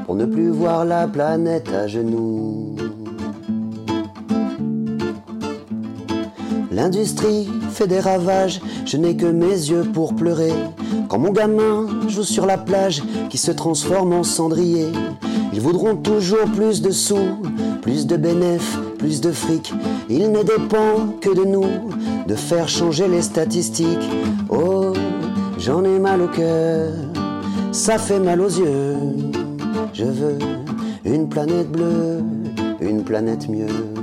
pour 0.06 0.14
ne 0.14 0.28
plus 0.28 0.52
voir 0.52 0.86
la 0.86 1.08
planète 1.08 1.70
à 1.70 1.88
genoux. 1.88 2.75
L'industrie 6.76 7.48
fait 7.72 7.88
des 7.88 8.02
ravages, 8.02 8.60
je 8.86 8.98
n'ai 8.98 9.16
que 9.16 9.28
mes 9.28 9.46
yeux 9.46 9.86
pour 9.94 10.14
pleurer. 10.14 10.52
Quand 11.08 11.18
mon 11.18 11.32
gamin 11.32 11.88
joue 12.10 12.24
sur 12.24 12.46
la 12.46 12.58
plage 12.58 13.02
qui 13.30 13.38
se 13.38 13.52
transforme 13.52 14.12
en 14.12 14.24
cendrier, 14.24 14.88
ils 15.54 15.62
voudront 15.62 15.96
toujours 15.96 16.52
plus 16.54 16.82
de 16.82 16.92
sous, 16.92 17.40
plus 17.82 18.06
de 18.08 18.18
bénéfices, 18.18 18.78
plus 18.98 19.22
de 19.22 19.32
fric. 19.32 19.74
Il 20.10 20.34
ne 20.34 20.44
dépend 20.44 21.16
que 21.22 21.34
de 21.34 21.46
nous 21.46 21.94
de 22.28 22.36
faire 22.36 22.68
changer 22.68 23.08
les 23.08 23.22
statistiques. 23.22 24.10
Oh, 24.50 24.92
j'en 25.58 25.86
ai 25.86 25.98
mal 25.98 26.24
au 26.24 26.28
cœur, 26.28 26.92
ça 27.72 27.98
fait 27.98 28.20
mal 28.20 28.42
aux 28.42 28.50
yeux. 28.50 28.98
Je 29.94 30.04
veux 30.04 30.40
une 31.06 31.30
planète 31.30 31.72
bleue, 31.72 32.22
une 32.82 33.06
planète 33.06 33.48
mieux. 33.48 33.95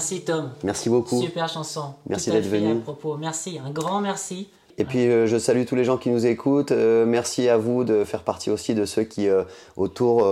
Merci, 0.00 0.22
Tom. 0.22 0.48
Merci 0.64 0.88
beaucoup. 0.88 1.20
Super 1.20 1.46
chanson. 1.46 1.92
Merci 2.08 2.30
d'être 2.30 2.46
venu. 2.46 2.72
À 2.72 2.74
propos. 2.76 3.16
Merci, 3.18 3.58
un 3.62 3.70
grand 3.70 4.00
merci. 4.00 4.48
Et 4.78 4.84
puis 4.86 5.08
euh, 5.10 5.26
je 5.26 5.36
salue 5.36 5.64
tous 5.66 5.74
les 5.76 5.84
gens 5.84 5.98
qui 5.98 6.08
nous 6.08 6.24
écoutent. 6.24 6.72
Euh, 6.72 7.04
merci 7.04 7.50
à 7.50 7.58
vous 7.58 7.84
de 7.84 8.02
faire 8.04 8.22
partie 8.22 8.48
aussi 8.50 8.74
de 8.74 8.86
ceux 8.86 9.02
qui 9.02 9.28
euh, 9.28 9.42
autour 9.76 10.26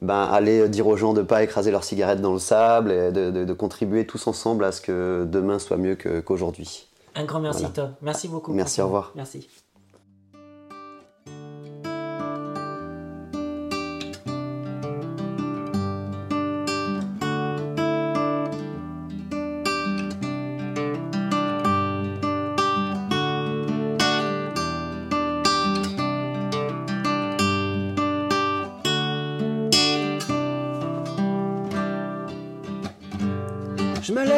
ben, 0.00 0.22
allaient 0.30 0.68
dire 0.68 0.86
aux 0.86 0.96
gens 0.96 1.12
de 1.12 1.22
ne 1.22 1.26
pas 1.26 1.42
écraser 1.42 1.72
leurs 1.72 1.82
cigarettes 1.82 2.20
dans 2.20 2.32
le 2.32 2.38
sable 2.38 2.92
et 2.92 3.10
de, 3.10 3.32
de- 3.32 3.44
de 3.44 3.52
contribuer 3.52 4.06
tous 4.06 4.28
ensemble 4.28 4.64
à 4.64 4.70
ce 4.70 4.80
que 4.80 5.26
demain 5.28 5.58
soit 5.58 5.76
mieux 5.76 5.96
qu'aujourd'hui. 6.24 6.86
Un 7.16 7.24
grand 7.24 7.40
merci, 7.40 7.60
Voilà. 7.62 7.74
Tom. 7.74 7.90
Merci 8.02 8.28
beaucoup. 8.28 8.52
Merci, 8.52 8.80
au 8.80 8.84
revoir. 8.84 9.10
Merci. 9.16 9.48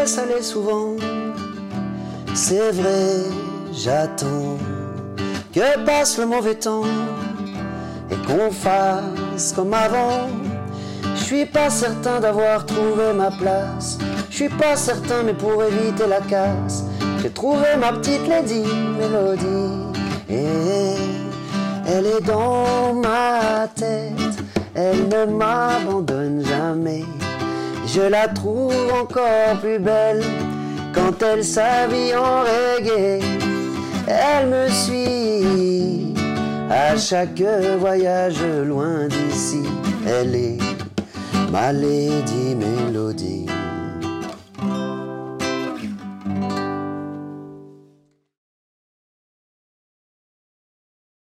Laisse 0.02 0.18
aller 0.18 0.42
souvent, 0.42 0.96
c'est 2.34 2.72
vrai, 2.72 3.22
j'attends 3.72 4.58
que 5.54 5.84
passe 5.84 6.18
le 6.18 6.26
mauvais 6.26 6.56
temps 6.56 6.82
et 8.10 8.16
qu'on 8.26 8.50
fasse 8.50 9.52
comme 9.54 9.72
avant. 9.72 10.28
Je 11.14 11.22
suis 11.22 11.46
pas 11.46 11.70
certain 11.70 12.18
d'avoir 12.18 12.66
trouvé 12.66 13.12
ma 13.14 13.30
place, 13.30 13.98
je 14.28 14.34
suis 14.34 14.48
pas 14.48 14.74
certain, 14.74 15.22
mais 15.22 15.34
pour 15.34 15.62
éviter 15.62 16.08
la 16.08 16.20
casse, 16.20 16.82
j'ai 17.22 17.30
trouvé 17.30 17.68
ma 17.78 17.92
petite 17.92 18.26
lady 18.26 18.64
mélodie 18.98 20.00
et 20.28 20.96
elle 21.86 22.06
est 22.06 22.26
dans 22.26 22.92
ma 22.94 23.68
tête, 23.68 24.36
elle 24.74 25.08
ne 25.08 25.26
m'abandonne 25.26 26.44
jamais. 26.44 27.04
Je 27.94 28.00
la 28.00 28.26
trouve 28.28 28.74
encore 28.90 29.60
plus 29.60 29.78
belle 29.78 30.22
quand 30.94 31.22
elle 31.22 31.44
s'habille 31.44 32.14
en 32.14 32.40
reggae, 32.40 33.20
elle 34.08 34.46
me 34.48 34.68
suit 34.68 36.14
à 36.70 36.96
chaque 36.96 37.42
voyage 37.78 38.42
loin 38.64 39.08
d'ici. 39.08 39.62
Elle 40.06 40.34
est 40.34 40.58
ma 41.50 41.70
lady 41.70 42.56
mélodie. 42.56 43.46